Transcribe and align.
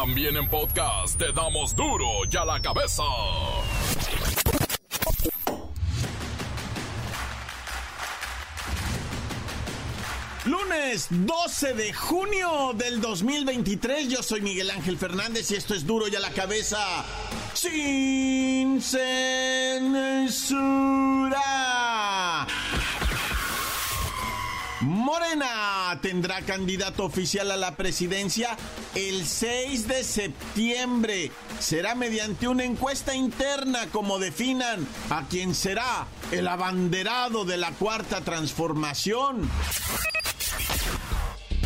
También 0.00 0.36
en 0.36 0.48
podcast 0.48 1.18
te 1.18 1.32
damos 1.32 1.74
duro 1.74 2.06
y 2.30 2.36
a 2.36 2.44
la 2.44 2.62
cabeza. 2.62 3.02
Lunes 10.44 11.08
12 11.10 11.74
de 11.74 11.92
junio 11.92 12.74
del 12.76 13.00
2023, 13.00 14.08
yo 14.08 14.22
soy 14.22 14.40
Miguel 14.40 14.70
Ángel 14.70 14.96
Fernández 14.98 15.50
y 15.50 15.56
esto 15.56 15.74
es 15.74 15.84
duro 15.84 16.06
y 16.06 16.14
a 16.14 16.20
la 16.20 16.30
cabeza 16.30 16.78
sin 17.54 18.80
censura. 18.80 19.08
Morena 25.08 25.98
tendrá 26.02 26.42
candidato 26.42 27.02
oficial 27.02 27.50
a 27.50 27.56
la 27.56 27.76
presidencia 27.76 28.58
el 28.94 29.24
6 29.24 29.88
de 29.88 30.04
septiembre. 30.04 31.32
Será 31.58 31.94
mediante 31.94 32.46
una 32.46 32.64
encuesta 32.64 33.14
interna 33.14 33.86
como 33.90 34.18
definan 34.18 34.86
a 35.08 35.26
quien 35.26 35.54
será 35.54 36.06
el 36.30 36.46
abanderado 36.46 37.46
de 37.46 37.56
la 37.56 37.70
cuarta 37.70 38.20
transformación. 38.20 39.48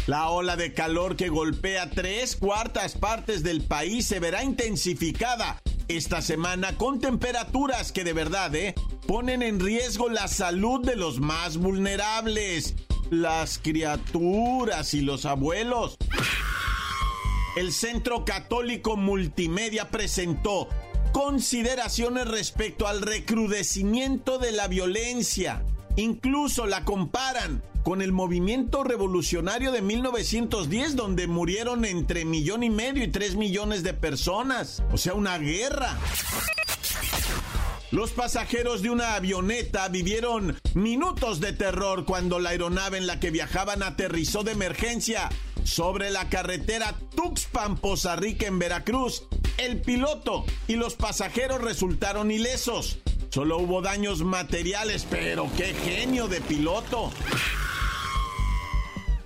La 0.07 0.29
ola 0.29 0.55
de 0.55 0.73
calor 0.73 1.17
que 1.17 1.29
golpea 1.29 1.91
tres 1.91 2.37
cuartas 2.37 2.95
partes 2.95 3.43
del 3.43 3.63
país 3.63 4.07
se 4.07 4.21
verá 4.21 4.45
intensificada 4.45 5.61
esta 5.89 6.23
semana 6.23 6.77
con 6.77 7.01
temperaturas 7.01 7.91
que 7.91 8.05
de 8.05 8.13
verdad 8.13 8.55
¿eh? 8.55 8.77
ponen 9.09 9.43
en 9.43 9.59
riesgo 9.59 10.09
la 10.09 10.29
salud 10.29 10.87
de 10.87 10.95
los 10.95 11.19
más 11.19 11.57
vulnerables 11.57 12.77
las 13.13 13.59
criaturas 13.59 14.95
y 14.95 15.03
los 15.03 15.27
abuelos. 15.27 15.97
El 17.57 17.73
Centro 17.73 18.25
Católico 18.25 18.97
Multimedia 18.97 19.91
presentó 19.91 20.69
consideraciones 21.13 22.27
respecto 22.27 22.89
al 22.89 23.03
recrudecimiento 23.03 24.39
de 24.39 24.53
la 24.53 24.67
violencia. 24.67 25.63
Incluso 25.97 26.67
la 26.67 26.87
comparan 26.87 27.63
con 27.83 28.01
el 28.01 28.13
movimiento 28.13 28.83
revolucionario 28.83 29.73
de 29.73 29.83
1910, 29.83 30.97
donde 30.97 31.27
murieron 31.27 31.85
entre 31.85 32.25
millón 32.25 32.63
y 32.63 32.71
medio 32.71 33.05
y 33.05 33.09
tres 33.09 33.37
millones 33.37 33.83
de 33.83 33.93
personas. 33.93 34.83
O 34.91 34.97
sea, 34.97 35.13
una 35.13 35.37
guerra. 35.37 35.99
Los 37.93 38.13
pasajeros 38.13 38.81
de 38.81 38.89
una 38.89 39.17
avioneta 39.17 39.87
vivieron 39.89 40.59
minutos 40.73 41.41
de 41.41 41.53
terror 41.53 42.07
cuando 42.07 42.39
la 42.39 42.49
aeronave 42.49 42.97
en 42.97 43.07
la 43.07 43.21
que 43.21 43.31
viajaban 43.31 43.83
aterrizó 43.83 44.43
de 44.43 44.53
emergencia 44.53 45.29
sobre 45.63 46.11
la 46.11 46.31
carretera 46.31 46.95
Tuxpan-Poza 47.15 48.17
Rica 48.17 48.47
en 48.47 48.59
Veracruz. 48.59 49.25
El 49.59 49.83
piloto 49.83 50.47
y 50.69 50.77
los 50.77 50.95
pasajeros 50.95 51.61
resultaron 51.61 52.31
ilesos. 52.31 52.97
Solo 53.29 53.59
hubo 53.59 53.83
daños 53.83 54.23
materiales, 54.23 55.07
pero 55.11 55.51
qué 55.59 55.75
genio 55.75 56.29
de 56.29 56.41
piloto. 56.41 57.11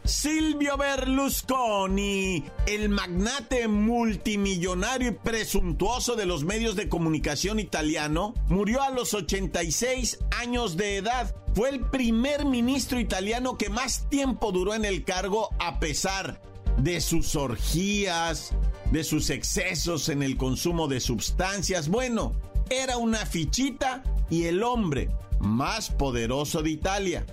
Silvio 0.07 0.77
Berlusconi, 0.77 2.45
el 2.67 2.89
magnate 2.91 3.67
multimillonario 3.67 5.09
y 5.09 5.15
presuntuoso 5.15 6.15
de 6.15 6.27
los 6.27 6.45
medios 6.45 6.77
de 6.77 6.89
comunicación 6.89 7.59
italiano, 7.59 8.33
murió 8.47 8.83
a 8.83 8.91
los 8.91 9.15
86 9.15 10.19
años 10.31 10.77
de 10.77 10.99
edad. 10.99 11.35
Fue 11.55 11.71
el 11.71 11.81
primer 11.81 12.45
ministro 12.45 13.01
italiano 13.01 13.59
que 13.59 13.69
más 13.69 14.09
tiempo 14.09 14.53
duró 14.53 14.75
en 14.75 14.85
el 14.85 15.03
cargo 15.03 15.51
a 15.59 15.81
pesar 15.81 16.41
de 16.79 17.01
sus 17.01 17.35
orgías, 17.35 18.53
de 18.93 19.03
sus 19.03 19.29
excesos 19.31 20.09
en 20.09 20.23
el 20.23 20.37
consumo 20.37 20.87
de 20.87 21.01
sustancias. 21.01 21.89
Bueno, 21.89 22.33
era 22.71 22.97
una 22.97 23.27
fichita 23.27 24.05
y 24.31 24.45
el 24.45 24.63
hombre 24.63 25.09
más 25.41 25.91
poderoso 25.91 26.63
de 26.63 26.71
Italia 26.71 27.27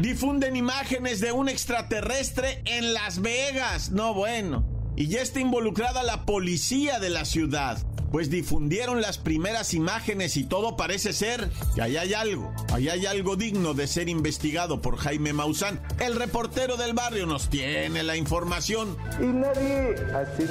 difunden 0.00 0.56
imágenes 0.56 1.20
de 1.20 1.32
un 1.32 1.48
extraterrestre 1.48 2.62
en 2.64 2.92
Las 2.94 3.20
Vegas. 3.20 3.90
No 3.90 4.14
bueno. 4.14 4.64
Y 4.96 5.08
ya 5.08 5.20
está 5.20 5.40
involucrada 5.40 6.02
la 6.02 6.24
policía 6.24 6.98
de 6.98 7.10
la 7.10 7.24
ciudad. 7.24 7.78
Pues 8.10 8.28
difundieron 8.28 9.00
las 9.00 9.18
primeras 9.18 9.72
imágenes 9.72 10.36
y 10.36 10.44
todo 10.44 10.76
parece 10.76 11.12
ser 11.12 11.48
que 11.76 11.82
ahí 11.82 11.96
hay 11.96 12.12
algo, 12.12 12.52
ahí 12.72 12.88
hay 12.88 13.06
algo 13.06 13.36
digno 13.36 13.72
de 13.72 13.86
ser 13.86 14.08
investigado 14.08 14.82
por 14.82 14.96
Jaime 14.96 15.32
Maussan. 15.32 15.80
El 16.00 16.16
reportero 16.16 16.76
del 16.76 16.92
barrio 16.92 17.26
nos 17.26 17.48
tiene 17.48 18.02
la 18.02 18.16
información. 18.16 18.96
Y 19.20 19.26
nadie 19.26 19.94
hace 20.12 20.44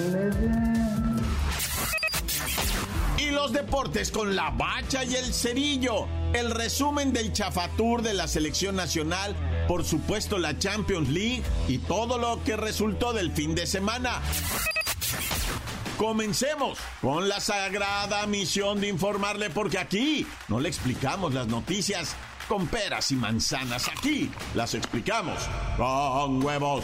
Los 3.31 3.53
deportes 3.53 4.11
con 4.11 4.35
la 4.35 4.49
bacha 4.49 5.03
y 5.03 5.15
el 5.15 5.33
cerillo 5.33 6.07
el 6.33 6.51
resumen 6.51 7.11
del 7.11 7.33
chafatur 7.33 8.01
de 8.01 8.13
la 8.13 8.27
selección 8.27 8.75
nacional, 8.75 9.35
por 9.67 9.83
supuesto 9.83 10.37
la 10.37 10.57
Champions 10.57 11.09
League 11.09 11.43
y 11.67 11.79
todo 11.79 12.17
lo 12.17 12.43
que 12.43 12.55
resultó 12.55 13.13
del 13.13 13.31
fin 13.31 13.55
de 13.55 13.65
semana. 13.65 14.21
Comencemos 15.97 16.77
con 17.01 17.27
la 17.27 17.39
sagrada 17.39 18.25
misión 18.27 18.79
de 18.79 18.87
informarle 18.87 19.49
porque 19.49 19.79
aquí 19.79 20.25
no 20.47 20.59
le 20.59 20.69
explicamos 20.69 21.33
las 21.33 21.47
noticias 21.47 22.15
con 22.47 22.67
peras 22.67 23.11
y 23.11 23.15
manzanas, 23.15 23.87
aquí 23.89 24.31
las 24.55 24.73
explicamos 24.75 25.39
con 25.77 26.43
huevos. 26.43 26.83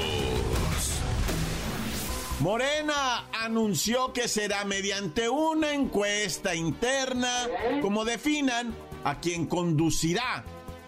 Morena 2.41 3.27
anunció 3.33 4.13
que 4.13 4.27
será 4.27 4.65
mediante 4.65 5.29
una 5.29 5.73
encuesta 5.73 6.55
interna, 6.55 7.47
como 7.83 8.03
definan, 8.03 8.75
a 9.03 9.19
quien 9.19 9.45
conducirá 9.45 10.43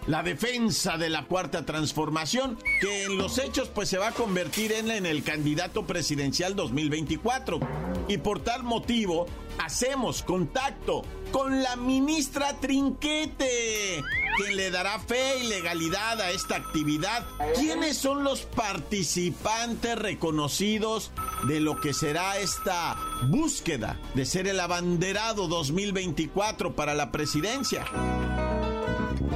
la 0.08 0.24
defensa 0.24 0.98
de 0.98 1.10
la 1.10 1.26
cuarta 1.26 1.64
transformación, 1.64 2.58
que 2.82 3.04
en 3.04 3.18
los 3.18 3.38
hechos 3.38 3.70
pues 3.70 3.88
se 3.88 4.00
va 4.00 4.10
a 4.10 4.12
convertir 4.14 4.72
en, 4.74 4.90
el 5.06 5.24
candidato 5.24 5.86
presidencial 5.86 6.56
2024. 6.56 7.60
Y 8.08 8.18
por 8.18 8.40
tal 8.42 8.64
motivo 8.64 9.28
hacemos 9.60 10.24
contacto 10.24 11.04
con 11.32 11.64
la 11.64 11.76
ministra 11.76 12.60
Trinquete, 12.60 14.04
quien 14.38 14.58
le 14.58 14.72
dará 14.72 15.00
fe 15.00 15.40
y 15.40 15.48
legalidad 15.48 16.20
a 16.20 16.32
esta 16.32 16.56
actividad. 16.56 17.26
¿Quiénes 17.56 17.98
son 17.98 18.24
los 18.24 18.42
participantes 18.42 19.98
reconocidos 19.98 21.12
de 21.48 21.60
lo 21.60 21.80
que 21.80 21.94
será 21.94 22.38
esta 22.38 22.96
búsqueda 23.28 24.00
de 24.14 24.26
ser 24.26 24.48
el 24.48 24.60
abanderado 24.60 25.48
2024 25.48 26.76
para 26.76 26.94
la 26.94 27.12
presidencia? 27.12 27.86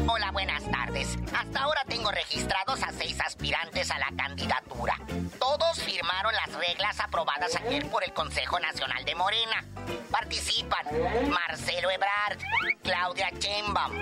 Hola, 0.07 0.31
buenas 0.31 0.63
tardes. 0.71 1.17
Hasta 1.33 1.59
ahora 1.59 1.81
tengo 1.87 2.09
registrados 2.11 2.81
a 2.81 2.91
seis 2.93 3.19
aspirantes 3.47 3.91
a 3.91 3.99
la 3.99 4.11
candidatura. 4.17 4.97
Todos 5.39 5.81
firmaron 5.81 6.33
las 6.33 6.53
reglas 6.55 6.99
aprobadas 6.99 7.55
ayer 7.55 7.89
por 7.89 8.03
el 8.03 8.11
Consejo 8.11 8.59
Nacional 8.59 9.05
de 9.05 9.15
Morena. 9.15 9.63
Participan 10.11 10.85
Marcelo 11.29 11.89
Ebrard, 11.89 12.39
Claudia 12.83 13.31
Chembaum, 13.39 13.93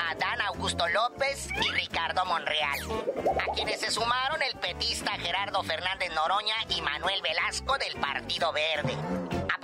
Adán 0.00 0.40
Augusto 0.48 0.88
López 0.88 1.48
y 1.62 1.70
Ricardo 1.70 2.24
Monreal. 2.24 2.80
A 3.38 3.54
quienes 3.54 3.78
se 3.80 3.92
sumaron 3.92 4.42
el 4.42 4.58
petista 4.58 5.12
Gerardo 5.12 5.62
Fernández 5.62 6.12
Noroña 6.12 6.56
y 6.68 6.82
Manuel 6.82 7.22
Velasco 7.22 7.78
del 7.78 7.94
Partido 8.00 8.52
Verde 8.52 8.96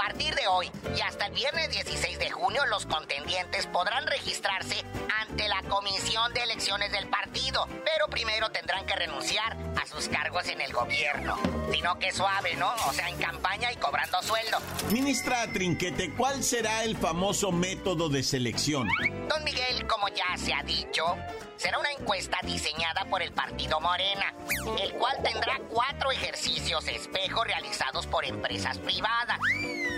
partir 0.04 0.34
de 0.34 0.46
hoy 0.48 0.70
y 0.94 1.00
hasta 1.00 1.26
el 1.26 1.32
viernes 1.32 1.70
16 1.70 2.18
de 2.18 2.30
junio, 2.30 2.66
los 2.66 2.84
contendientes 2.84 3.66
podrán 3.66 4.06
registrarse 4.06 4.84
ante 5.22 5.48
la 5.48 5.62
Comisión 5.62 6.30
de 6.34 6.42
Elecciones 6.42 6.92
del 6.92 7.08
partido, 7.08 7.66
pero 7.70 8.08
primero 8.10 8.50
tendrán 8.50 8.84
que 8.84 8.94
renunciar 8.96 9.56
a 9.82 9.86
sus 9.86 10.08
cargos 10.10 10.46
en 10.48 10.60
el 10.60 10.74
gobierno. 10.74 11.38
Sino 11.72 11.98
que 11.98 12.12
suave, 12.12 12.54
¿no? 12.56 12.70
O 12.86 12.92
sea, 12.92 13.08
en 13.08 13.16
campaña 13.16 13.72
y 13.72 13.76
cobrando 13.76 14.22
sueldo. 14.22 14.58
Ministra 14.90 15.46
Trinquete, 15.50 16.14
¿cuál 16.14 16.44
será 16.44 16.84
el 16.84 16.98
famoso 16.98 17.50
método 17.50 18.10
de 18.10 18.22
selección? 18.22 18.86
Don 19.28 19.42
Miguel, 19.42 19.86
como 19.86 20.08
ya 20.08 20.36
se 20.36 20.52
ha 20.52 20.62
dicho, 20.62 21.16
será 21.56 21.78
una 21.78 21.90
encuesta 21.92 22.38
diseñada 22.42 23.06
por 23.06 23.22
el 23.22 23.32
partido 23.32 23.80
Morena, 23.80 24.34
el 24.82 24.92
cual 24.92 25.16
tendrá 25.22 25.58
cuatro 25.70 26.12
ejercicios 26.12 26.86
espejo 26.88 27.42
realizados 27.42 28.06
por 28.06 28.24
empresas 28.24 28.78
privadas. 28.78 29.38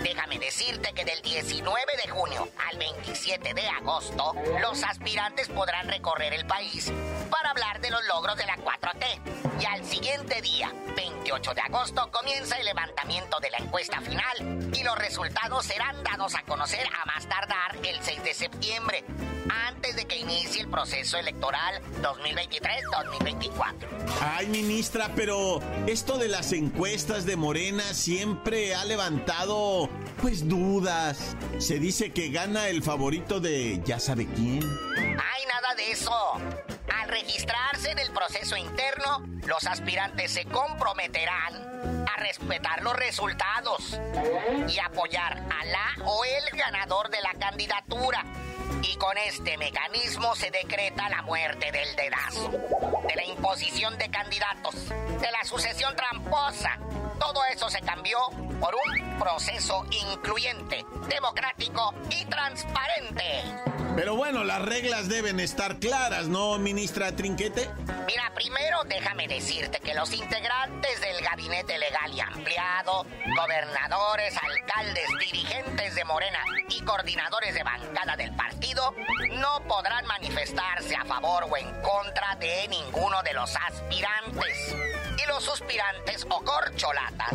Déjame 0.03 0.39
decirte 0.39 0.93
que 0.93 1.05
del 1.05 1.21
19 1.21 1.83
de 2.03 2.09
junio 2.09 2.47
al 2.69 2.77
27 2.77 3.53
de 3.53 3.67
agosto, 3.67 4.33
los 4.61 4.83
aspirantes 4.83 5.49
podrán 5.49 5.87
recorrer 5.87 6.33
el 6.33 6.45
país 6.45 6.91
para 7.29 7.51
hablar 7.51 7.81
de 7.81 7.89
los 7.89 8.05
logros 8.07 8.37
de 8.37 8.45
la 8.45 8.57
4T. 8.57 9.61
Y 9.61 9.65
al 9.65 9.83
siguiente 9.85 10.41
día, 10.41 10.71
28 10.95 11.53
de 11.53 11.61
agosto, 11.61 12.09
comienza 12.11 12.57
el 12.57 12.65
levantamiento 12.65 13.39
de 13.39 13.49
la 13.49 13.57
encuesta 13.57 14.01
final 14.01 14.69
y 14.73 14.83
los 14.83 14.97
resultados 14.97 15.65
serán 15.65 16.03
dados 16.03 16.35
a 16.35 16.43
conocer 16.43 16.85
a 16.87 17.05
más 17.05 17.27
tardar 17.27 17.75
el 17.83 17.99
6 18.01 18.23
de 18.23 18.33
septiembre, 18.33 19.03
antes 19.67 19.95
de 19.95 20.05
que 20.05 20.17
inicie 20.17 20.61
el 20.61 20.69
proceso 20.69 21.17
electoral 21.17 21.81
2023-2024. 22.01 23.87
Ay, 24.21 24.47
ministra, 24.47 25.11
pero 25.15 25.61
esto 25.87 26.17
de 26.17 26.27
las 26.27 26.51
encuestas 26.53 27.25
de 27.25 27.35
Morena 27.35 27.93
siempre 27.93 28.75
ha 28.75 28.85
levantado, 28.85 29.86
pues, 30.21 30.47
dudas. 30.47 31.35
Se 31.59 31.79
dice 31.79 32.11
que 32.11 32.29
gana 32.29 32.67
el 32.67 32.83
favorito 32.83 33.39
de 33.39 33.81
ya 33.85 33.99
sabe 33.99 34.25
quién. 34.25 34.61
Ay, 34.97 35.43
nada 35.47 35.73
de 35.75 35.91
eso. 35.91 36.33
Al 36.93 37.09
registrarse 37.09 37.91
en 37.91 37.99
el 37.99 38.11
proceso 38.11 38.57
interno, 38.57 39.25
los 39.45 39.65
aspirantes 39.65 40.31
se 40.31 40.45
comprometerán 40.45 42.05
a 42.07 42.17
respetar 42.17 42.83
los 42.83 42.93
resultados 42.95 43.97
y 44.67 44.79
apoyar 44.79 45.37
a 45.49 45.65
la 45.65 46.05
o 46.05 46.25
el 46.25 46.57
ganador 46.57 47.09
de 47.09 47.21
la 47.21 47.33
candidatura. 47.39 48.25
Y 48.83 48.95
con 48.97 49.17
este 49.17 49.57
mecanismo 49.57 50.35
se 50.35 50.51
decreta 50.51 51.09
la 51.09 51.21
muerte 51.21 51.71
del 51.71 51.95
dedazo, 51.95 52.49
de 53.07 53.15
la 53.15 53.25
imposición 53.25 53.97
de 53.97 54.09
candidatos, 54.09 54.89
de 54.89 55.31
la 55.31 55.43
sucesión 55.45 55.95
tramposa. 55.95 56.77
Todo 57.19 57.41
eso 57.51 57.69
se 57.69 57.81
cambió 57.81 58.17
por 58.59 58.75
un 58.75 59.19
proceso 59.19 59.85
incluyente, 59.91 60.85
democrático 61.07 61.93
y 62.09 62.25
transparente. 62.25 63.43
Pero 63.95 64.15
bueno, 64.15 64.43
las 64.43 64.61
reglas 64.61 65.09
deben 65.09 65.39
estar 65.39 65.77
claras, 65.79 66.27
¿no, 66.27 66.59
ministra 66.59 67.15
Trinquete? 67.15 67.67
Mira, 68.05 68.31
primero 68.35 68.83
déjame 68.85 69.27
decirte 69.27 69.79
que 69.79 69.95
los 69.95 70.13
integrantes 70.13 71.01
del 71.01 71.19
gabinete 71.23 71.77
legal 71.79 72.13
y 72.13 72.19
ampliado, 72.19 73.07
gobernadores, 73.35 74.35
alcaldes, 74.37 75.07
dirigentes 75.19 75.95
de 75.95 76.05
Morena 76.05 76.39
y 76.69 76.81
coordinadores 76.81 77.55
de 77.55 77.63
bancada 77.63 78.15
del 78.15 78.35
partido 78.35 78.93
no 79.33 79.61
podrán 79.67 80.05
manifestarse 80.05 80.95
a 80.95 81.03
favor 81.05 81.45
o 81.49 81.57
en 81.57 81.69
contra 81.81 82.35
de 82.35 82.67
ninguno 82.67 83.23
de 83.23 83.33
los 83.33 83.55
aspirantes. 83.55 84.75
Y 85.17 85.27
los 85.27 85.43
suspirantes 85.43 86.25
o 86.29 86.41
corcholatas 86.41 87.33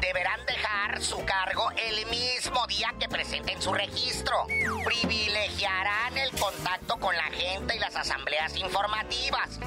deberán 0.00 0.44
dejar 0.46 1.02
su 1.02 1.24
cargo 1.24 1.70
el 1.76 2.06
mismo 2.06 2.66
día 2.66 2.94
que 2.98 3.08
presenten 3.08 3.60
su 3.60 3.72
registro. 3.72 4.46
Privilegiarán 4.84 6.16
el 6.16 6.30
contacto 6.32 6.96
con 6.98 7.14
la 7.16 7.24
gente 7.24 7.76
y 7.76 7.78
las 7.78 7.94
asambleas 7.96 8.56
informativas. 8.56 9.58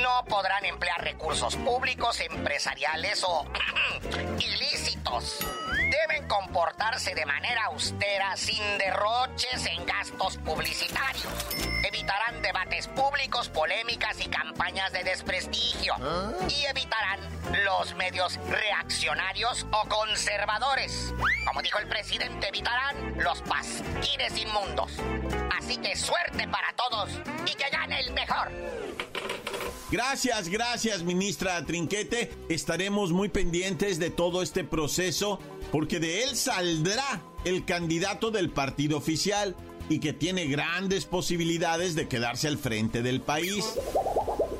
No 0.00 0.24
podrán 0.26 0.64
emplear 0.64 1.02
recursos 1.02 1.56
públicos, 1.56 2.20
empresariales 2.20 3.22
o 3.24 3.44
ilícitos. 4.38 5.38
Deben 5.92 6.26
comportarse 6.26 7.14
de 7.14 7.26
manera 7.26 7.66
austera, 7.66 8.34
sin 8.34 8.62
derroches 8.78 9.66
en 9.66 9.84
gastos 9.84 10.38
publicitarios. 10.38 11.26
Evitarán 11.84 12.40
debates 12.40 12.88
públicos, 12.88 13.50
polémicas 13.50 14.18
y 14.20 14.26
campañas 14.30 14.90
de 14.92 15.04
desprestigio. 15.04 15.94
Y 16.48 16.64
evitarán 16.64 17.20
los 17.64 17.94
medios 17.96 18.38
reaccionarios 18.48 19.66
o 19.70 19.86
conservadores. 19.86 21.12
Como 21.46 21.60
dijo 21.60 21.78
el 21.78 21.88
presidente, 21.88 22.48
evitarán 22.48 23.14
los 23.18 23.42
pasquines 23.42 24.38
inmundos. 24.38 24.92
Así 25.64 25.76
que 25.76 25.94
suerte 25.96 26.48
para 26.48 26.74
todos 26.76 27.10
y 27.46 27.54
que 27.54 27.70
gane 27.70 28.00
el 28.00 28.12
mejor. 28.12 28.48
Gracias, 29.90 30.48
gracias, 30.48 31.02
ministra 31.02 31.64
Trinquete. 31.64 32.32
Estaremos 32.48 33.12
muy 33.12 33.28
pendientes 33.28 33.98
de 33.98 34.10
todo 34.10 34.42
este 34.42 34.64
proceso 34.64 35.38
porque 35.70 36.00
de 36.00 36.24
él 36.24 36.36
saldrá 36.36 37.22
el 37.44 37.64
candidato 37.64 38.30
del 38.30 38.50
partido 38.50 38.96
oficial 38.96 39.54
y 39.88 40.00
que 40.00 40.12
tiene 40.12 40.46
grandes 40.46 41.04
posibilidades 41.04 41.94
de 41.94 42.08
quedarse 42.08 42.48
al 42.48 42.58
frente 42.58 43.02
del 43.02 43.20
país. 43.20 43.64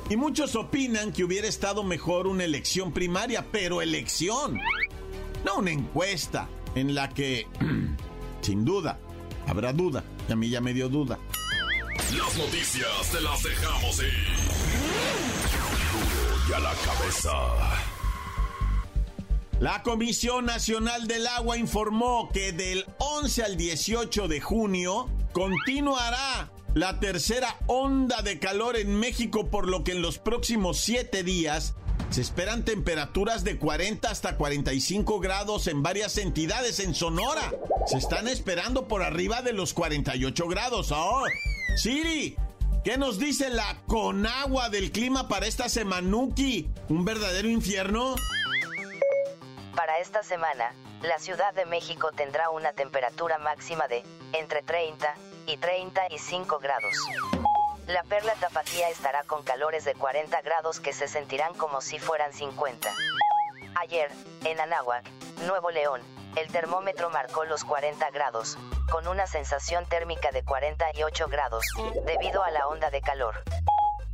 Y 0.09 0.15
muchos 0.15 0.55
opinan 0.55 1.11
que 1.11 1.23
hubiera 1.23 1.47
estado 1.47 1.83
mejor 1.83 2.27
una 2.27 2.43
elección 2.43 2.93
primaria, 2.93 3.45
pero 3.51 3.81
elección, 3.81 4.59
no 5.43 5.55
una 5.57 5.71
encuesta 5.71 6.47
en 6.75 6.93
la 6.93 7.09
que, 7.09 7.47
sin 8.41 8.63
duda, 8.63 8.99
habrá 9.47 9.73
duda. 9.73 10.03
A 10.29 10.35
mí 10.35 10.49
ya 10.49 10.61
me 10.61 10.73
dio 10.73 10.89
duda. 10.89 11.19
Las 12.17 12.37
noticias 12.37 13.11
te 13.11 13.21
las 13.21 13.43
dejamos 13.43 13.99
ir. 13.99 14.13
Duro 15.91 16.49
y 16.49 16.53
a 16.53 16.59
la 16.59 16.73
cabeza. 16.85 17.31
La 19.59 19.81
Comisión 19.83 20.45
Nacional 20.45 21.07
del 21.07 21.25
Agua 21.27 21.57
informó 21.57 22.29
que 22.33 22.51
del 22.51 22.85
11 22.97 23.43
al 23.43 23.57
18 23.57 24.27
de 24.27 24.41
junio 24.41 25.09
continuará 25.31 26.51
la 26.73 26.99
tercera 26.99 27.57
onda 27.67 28.21
de 28.21 28.39
calor 28.39 28.75
en 28.77 28.99
México, 28.99 29.49
por 29.49 29.69
lo 29.69 29.83
que 29.83 29.91
en 29.91 30.01
los 30.01 30.17
próximos 30.17 30.79
siete 30.79 31.23
días 31.23 31.75
se 32.13 32.21
esperan 32.21 32.63
temperaturas 32.63 33.43
de 33.43 33.57
40 33.57 34.07
hasta 34.07 34.37
45 34.37 35.19
grados 35.19 35.65
en 35.65 35.81
varias 35.81 36.19
entidades 36.19 36.79
en 36.79 36.93
Sonora. 36.93 37.51
Se 37.87 37.97
están 37.97 38.27
esperando 38.27 38.87
por 38.87 39.01
arriba 39.01 39.41
de 39.41 39.51
los 39.51 39.73
48 39.73 40.47
grados. 40.47 40.91
¡Oh! 40.91 41.23
Siri, 41.75 42.35
¿qué 42.83 42.99
nos 42.99 43.17
dice 43.17 43.49
la 43.49 43.81
Conagua 43.87 44.69
del 44.69 44.91
clima 44.91 45.27
para 45.27 45.47
esta 45.47 45.69
semanuki? 45.69 46.69
¿Un 46.87 47.03
verdadero 47.03 47.49
infierno? 47.49 48.13
Para 49.75 49.97
esta 49.97 50.21
semana, 50.21 50.71
la 51.01 51.17
Ciudad 51.17 51.51
de 51.55 51.65
México 51.65 52.11
tendrá 52.15 52.51
una 52.51 52.73
temperatura 52.73 53.39
máxima 53.39 53.87
de 53.87 54.03
entre 54.33 54.61
30 54.61 55.15
y 55.47 55.57
35 55.57 56.59
grados. 56.59 56.95
La 57.87 58.03
perla 58.03 58.33
tapatía 58.39 58.87
estará 58.89 59.23
con 59.23 59.43
calores 59.43 59.83
de 59.83 59.93
40 59.93 60.41
grados 60.41 60.79
que 60.79 60.93
se 60.93 61.09
sentirán 61.09 61.53
como 61.53 61.81
si 61.81 61.99
fueran 61.99 62.31
50. 62.31 62.89
Ayer, 63.75 64.09
en 64.45 64.59
Anáhuac, 64.61 65.05
Nuevo 65.45 65.69
León, 65.69 66.01
el 66.37 66.47
termómetro 66.47 67.09
marcó 67.09 67.43
los 67.43 67.65
40 67.65 68.09
grados, 68.11 68.57
con 68.89 69.07
una 69.07 69.27
sensación 69.27 69.85
térmica 69.85 70.31
de 70.31 70.43
48 70.43 71.27
grados, 71.27 71.65
debido 72.05 72.41
a 72.43 72.51
la 72.51 72.67
onda 72.67 72.89
de 72.89 73.01
calor. 73.01 73.43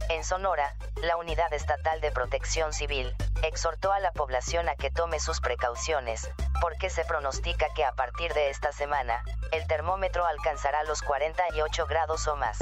En 0.09 0.23
Sonora, 0.23 0.73
la 1.03 1.17
Unidad 1.17 1.53
Estatal 1.53 2.01
de 2.01 2.11
Protección 2.11 2.73
Civil 2.73 3.15
exhortó 3.43 3.91
a 3.91 3.99
la 3.99 4.11
población 4.11 4.67
a 4.67 4.75
que 4.75 4.89
tome 4.89 5.19
sus 5.19 5.39
precauciones, 5.41 6.27
porque 6.61 6.89
se 6.89 7.05
pronostica 7.05 7.67
que 7.75 7.85
a 7.85 7.91
partir 7.91 8.33
de 8.33 8.49
esta 8.49 8.71
semana, 8.71 9.23
el 9.51 9.67
termómetro 9.67 10.25
alcanzará 10.25 10.83
los 10.85 11.03
48 11.03 11.85
grados 11.85 12.27
o 12.27 12.35
más. 12.35 12.57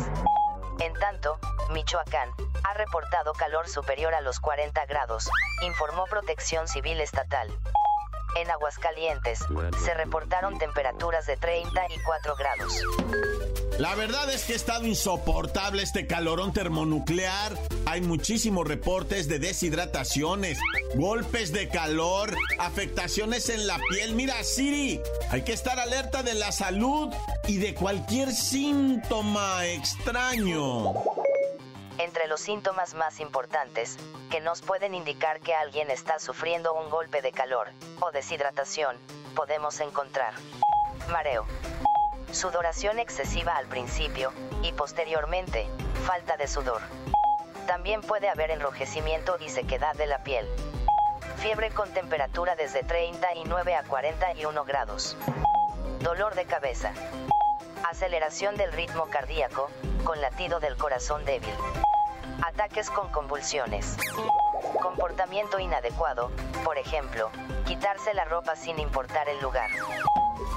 En 0.79 0.93
tanto, 0.93 1.39
Michoacán 1.71 2.29
ha 2.63 2.73
reportado 2.73 3.33
calor 3.33 3.67
superior 3.67 4.13
a 4.13 4.21
los 4.21 4.39
40 4.39 4.85
grados, 4.85 5.29
informó 5.63 6.05
Protección 6.05 6.67
Civil 6.67 7.01
Estatal. 7.01 7.49
En 8.35 8.51
Aguascalientes, 8.51 9.45
se 9.79 9.93
reportaron 9.95 10.59
temperaturas 10.59 11.25
de 11.25 11.37
34 11.37 12.35
grados. 12.35 12.83
La 13.77 13.93
verdad 13.93 14.27
es 14.33 14.43
que 14.43 14.53
ha 14.53 14.55
estado 14.55 14.87
insoportable 14.87 15.83
este 15.83 16.07
calorón 16.07 16.51
termonuclear. 16.51 17.55
Hay 17.85 18.01
muchísimos 18.01 18.67
reportes 18.67 19.27
de 19.27 19.37
deshidrataciones, 19.37 20.57
golpes 20.95 21.53
de 21.53 21.69
calor, 21.69 22.35
afectaciones 22.57 23.49
en 23.49 23.67
la 23.67 23.79
piel. 23.89 24.15
Mira, 24.15 24.43
Siri, 24.43 24.99
hay 25.29 25.43
que 25.43 25.53
estar 25.53 25.77
alerta 25.79 26.23
de 26.23 26.33
la 26.33 26.51
salud 26.51 27.13
y 27.47 27.57
de 27.57 27.75
cualquier 27.75 28.31
síntoma 28.31 29.67
extraño. 29.67 30.93
Entre 31.99 32.27
los 32.27 32.41
síntomas 32.41 32.95
más 32.95 33.19
importantes, 33.19 33.97
que 34.31 34.41
nos 34.41 34.61
pueden 34.61 34.95
indicar 34.95 35.39
que 35.39 35.53
alguien 35.53 35.91
está 35.91 36.17
sufriendo 36.17 36.73
un 36.73 36.89
golpe 36.89 37.21
de 37.21 37.31
calor 37.31 37.67
o 37.99 38.11
deshidratación, 38.11 38.97
podemos 39.35 39.79
encontrar 39.81 40.33
mareo, 41.11 41.45
sudoración 42.31 42.99
excesiva 42.99 43.55
al 43.55 43.67
principio, 43.67 44.31
y 44.63 44.71
posteriormente, 44.73 45.67
falta 46.05 46.37
de 46.37 46.47
sudor. 46.47 46.81
También 47.67 48.01
puede 48.01 48.29
haber 48.29 48.51
enrojecimiento 48.51 49.37
y 49.39 49.49
sequedad 49.49 49.95
de 49.95 50.07
la 50.07 50.19
piel. 50.23 50.47
Fiebre 51.37 51.69
con 51.71 51.91
temperatura 51.93 52.55
desde 52.55 52.83
39 52.83 53.75
a 53.75 53.83
41 53.83 54.65
grados. 54.65 55.17
Dolor 55.99 56.35
de 56.35 56.45
cabeza. 56.45 56.93
Aceleración 57.89 58.55
del 58.55 58.71
ritmo 58.71 59.05
cardíaco, 59.07 59.69
con 60.03 60.21
latido 60.21 60.59
del 60.59 60.77
corazón 60.77 61.25
débil. 61.25 61.53
Ataques 62.41 62.89
con 62.89 63.09
convulsiones. 63.09 63.97
Comportamiento 64.81 65.59
inadecuado, 65.59 66.31
por 66.63 66.77
ejemplo, 66.77 67.29
quitarse 67.65 68.13
la 68.13 68.25
ropa 68.25 68.55
sin 68.55 68.79
importar 68.79 69.27
el 69.29 69.41
lugar. 69.41 69.69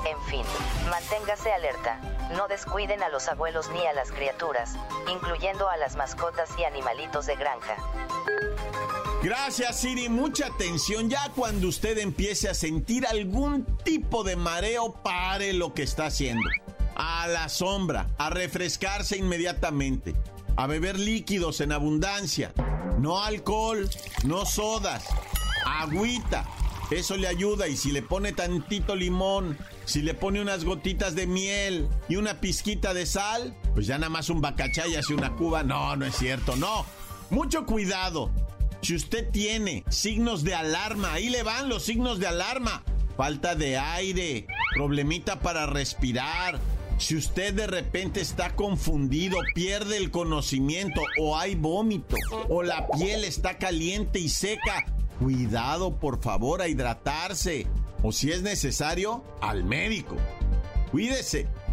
En 0.06 0.20
fin, 0.24 0.44
manténgase 0.90 1.52
alerta, 1.52 2.00
no 2.36 2.48
descuiden 2.48 3.02
a 3.02 3.08
los 3.08 3.28
abuelos 3.28 3.70
ni 3.70 3.86
a 3.86 3.92
las 3.92 4.12
criaturas, 4.12 4.76
incluyendo 5.10 5.68
a 5.68 5.76
las 5.76 5.96
mascotas 5.96 6.50
y 6.58 6.64
animalitos 6.64 7.26
de 7.26 7.36
granja. 7.36 7.76
Gracias 9.22 9.80
Siri, 9.80 10.08
mucha 10.08 10.46
atención. 10.46 11.10
Ya 11.10 11.30
cuando 11.36 11.68
usted 11.68 11.98
empiece 11.98 12.48
a 12.48 12.54
sentir 12.54 13.06
algún 13.06 13.66
tipo 13.84 14.24
de 14.24 14.36
mareo, 14.36 14.94
pare 15.02 15.52
lo 15.52 15.74
que 15.74 15.82
está 15.82 16.06
haciendo. 16.06 16.48
A 16.94 17.26
la 17.28 17.48
sombra, 17.48 18.06
a 18.16 18.30
refrescarse 18.30 19.18
inmediatamente, 19.18 20.14
a 20.56 20.66
beber 20.66 20.98
líquidos 20.98 21.60
en 21.60 21.72
abundancia, 21.72 22.52
no 23.00 23.22
alcohol, 23.22 23.88
no 24.24 24.44
sodas, 24.44 25.04
agüita. 25.64 26.46
Eso 26.90 27.16
le 27.16 27.28
ayuda 27.28 27.68
y 27.68 27.76
si 27.76 27.92
le 27.92 28.02
pone 28.02 28.32
tantito 28.32 28.96
limón, 28.96 29.56
si 29.84 30.02
le 30.02 30.12
pone 30.12 30.40
unas 30.40 30.64
gotitas 30.64 31.14
de 31.14 31.26
miel 31.26 31.88
y 32.08 32.16
una 32.16 32.40
pizquita 32.40 32.94
de 32.94 33.06
sal, 33.06 33.56
pues 33.74 33.86
ya 33.86 33.96
nada 33.96 34.10
más 34.10 34.28
un 34.28 34.40
bacachá 34.40 34.88
y 34.88 34.96
hace 34.96 35.14
una 35.14 35.34
cuba. 35.36 35.62
No, 35.62 35.94
no 35.96 36.04
es 36.04 36.16
cierto, 36.16 36.56
no. 36.56 36.84
Mucho 37.30 37.64
cuidado. 37.64 38.30
Si 38.82 38.96
usted 38.96 39.30
tiene 39.30 39.84
signos 39.88 40.42
de 40.42 40.54
alarma, 40.54 41.12
ahí 41.12 41.30
le 41.30 41.42
van 41.42 41.68
los 41.68 41.84
signos 41.84 42.18
de 42.18 42.26
alarma. 42.26 42.82
Falta 43.16 43.54
de 43.54 43.78
aire, 43.78 44.46
problemita 44.74 45.40
para 45.40 45.66
respirar. 45.66 46.58
Si 47.00 47.16
usted 47.16 47.54
de 47.54 47.66
repente 47.66 48.20
está 48.20 48.54
confundido, 48.54 49.38
pierde 49.54 49.96
el 49.96 50.10
conocimiento 50.10 51.00
o 51.18 51.36
hay 51.36 51.54
vómito 51.54 52.14
o 52.50 52.62
la 52.62 52.86
piel 52.88 53.24
está 53.24 53.56
caliente 53.56 54.18
y 54.18 54.28
seca, 54.28 54.84
cuidado 55.18 55.98
por 55.98 56.22
favor 56.22 56.60
a 56.60 56.68
hidratarse 56.68 57.66
o 58.02 58.12
si 58.12 58.30
es 58.30 58.42
necesario, 58.42 59.24
al 59.40 59.64
médico. 59.64 60.14
Cuídese. 60.90 61.48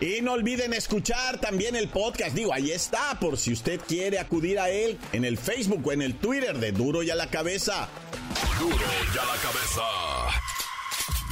Y 0.00 0.22
no 0.22 0.32
olviden 0.32 0.72
escuchar 0.72 1.38
también 1.40 1.76
el 1.76 1.88
podcast. 1.88 2.34
Digo, 2.34 2.54
ahí 2.54 2.70
está, 2.70 3.18
por 3.20 3.36
si 3.36 3.52
usted 3.52 3.78
quiere 3.86 4.18
acudir 4.18 4.58
a 4.58 4.70
él 4.70 4.98
en 5.12 5.26
el 5.26 5.36
Facebook 5.36 5.86
o 5.86 5.92
en 5.92 6.00
el 6.00 6.14
Twitter 6.14 6.58
de 6.58 6.72
Duro 6.72 7.02
y 7.02 7.10
a 7.10 7.14
la 7.14 7.28
Cabeza. 7.28 7.86
Duro 8.58 8.76
y 8.76 9.18
a 9.18 9.24
la 9.24 9.40
cabeza. 9.42 9.82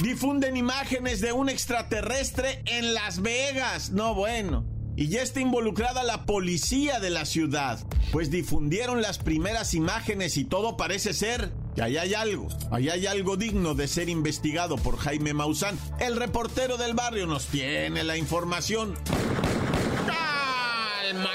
Difunden 0.03 0.55
imágenes 0.55 1.19
de 1.19 1.31
un 1.31 1.49
extraterrestre 1.49 2.61
en 2.65 2.93
Las 2.93 3.23
Vegas. 3.23 3.89
No, 3.89 4.13
bueno. 4.13 4.65
Y 4.95 5.07
ya 5.07 5.23
está 5.23 5.39
involucrada 5.39 6.03
la 6.03 6.25
policía 6.25 6.99
de 6.99 7.09
la 7.09 7.25
ciudad, 7.25 7.79
pues 8.11 8.29
difundieron 8.29 9.01
las 9.01 9.17
primeras 9.17 9.73
imágenes 9.73 10.35
y 10.37 10.43
todo 10.43 10.75
parece 10.77 11.13
ser 11.13 11.51
que 11.79 11.83
ahí 11.83 11.95
hay 11.95 12.13
algo, 12.13 12.49
ahí 12.71 12.89
hay 12.89 13.07
algo 13.07 13.37
digno 13.37 13.73
de 13.73 13.87
ser 13.87 14.09
investigado 14.09 14.75
por 14.75 14.97
Jaime 14.97 15.33
Maussan. 15.33 15.79
El 16.01 16.17
reportero 16.17 16.75
del 16.75 16.93
barrio 16.93 17.25
nos 17.25 17.45
tiene 17.45 18.03
la 18.03 18.17
información. 18.17 18.97